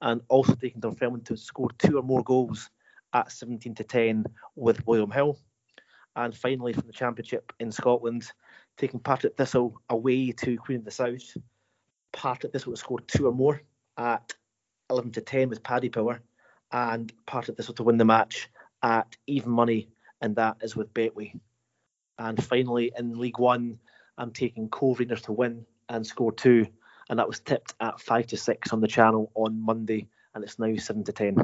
[0.00, 2.70] and also taking Dunfermline to score two or more goals
[3.12, 4.24] at 17 to 10
[4.56, 5.38] with William Hill.
[6.16, 8.30] And finally, from the Championship in Scotland,
[8.76, 11.36] taking Partick Thistle away to Queen of the South.
[12.12, 13.62] Partick Thistle to score two or more
[13.96, 14.34] at
[14.90, 16.20] 11 to 10 with Paddy Power,
[16.70, 18.48] and Partick Thistle to win the match
[18.82, 19.88] at even money,
[20.20, 21.38] and that is with Betway.
[22.18, 23.78] And finally, in League One,
[24.18, 26.66] I'm taking Cove Rangers to win and score two.
[27.08, 30.08] And that was tipped at 5 to 6 on the channel on Monday.
[30.34, 31.36] And it's now 7 to 10.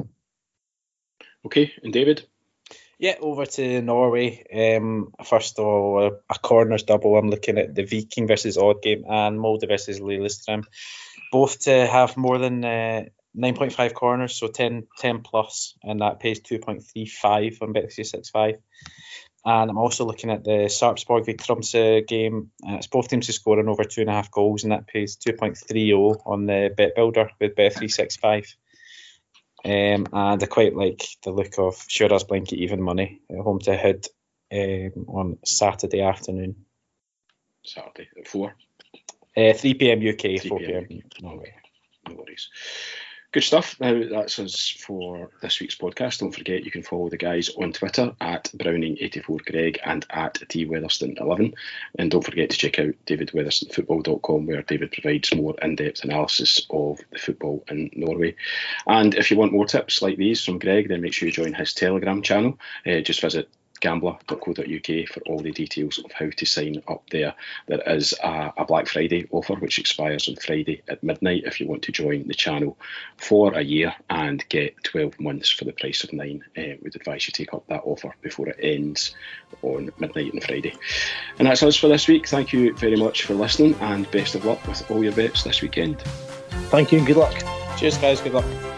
[1.45, 2.25] Okay, and David?
[2.99, 4.45] Yeah, over to Norway.
[4.77, 7.17] Um, first of all, a, a, corners double.
[7.17, 10.65] I'm looking at the Viking versus Odd game and Molde versus Lillestrøm.
[11.31, 13.05] Both to have more than uh,
[13.35, 18.57] 9.5 corners, so 10, 10 plus, and that pays 2.35 on Bet365.
[19.43, 22.51] And I'm also looking at the Sarpsborg v Tromsø game.
[22.67, 24.87] Uh, it's both teams to score in over two and a half goals, and that
[24.87, 28.55] pays 2.30 on the Bet Builder with Bet365.
[29.63, 34.07] Um, and I quite like the look of Stjørdals-Blink Even Money at home to Hødd
[34.51, 36.65] um, on Saturday afternoon.
[37.63, 38.55] Saturday at 4?
[39.37, 41.01] Uh, 3 pm UK, 4 pm.
[41.21, 41.53] Norway.
[42.07, 42.49] No worries.
[43.33, 43.79] Good stuff.
[43.79, 46.19] Now that's us for this week's podcast.
[46.19, 51.53] Don't forget you can follow the guys on Twitter at Browning84Greg and at DWeatherston11.
[51.97, 57.19] And don't forget to check out DavidWeatherstonFootball.com where David provides more in-depth analysis of the
[57.19, 58.35] football in Norway.
[58.85, 61.53] And if you want more tips like these from Greg, then make sure you join
[61.53, 62.59] his Telegram channel.
[62.85, 63.47] Uh, just visit
[63.81, 67.33] gambler.co.uk for all the details of how to sign up there.
[67.67, 71.67] There is a, a, Black Friday offer which expires on Friday at midnight if you
[71.67, 72.77] want to join the channel
[73.17, 76.43] for a year and get 12 months for the price of nine.
[76.57, 79.13] Uh, we'd advise you take up that offer before it ends
[79.61, 80.73] on midnight on Friday.
[81.39, 82.27] And that's us for this week.
[82.27, 85.61] Thank you very much for listening and best of luck with all your bets this
[85.61, 85.99] weekend.
[86.69, 87.35] Thank you and good luck.
[87.77, 88.21] Cheers, guys.
[88.21, 88.70] Good luck.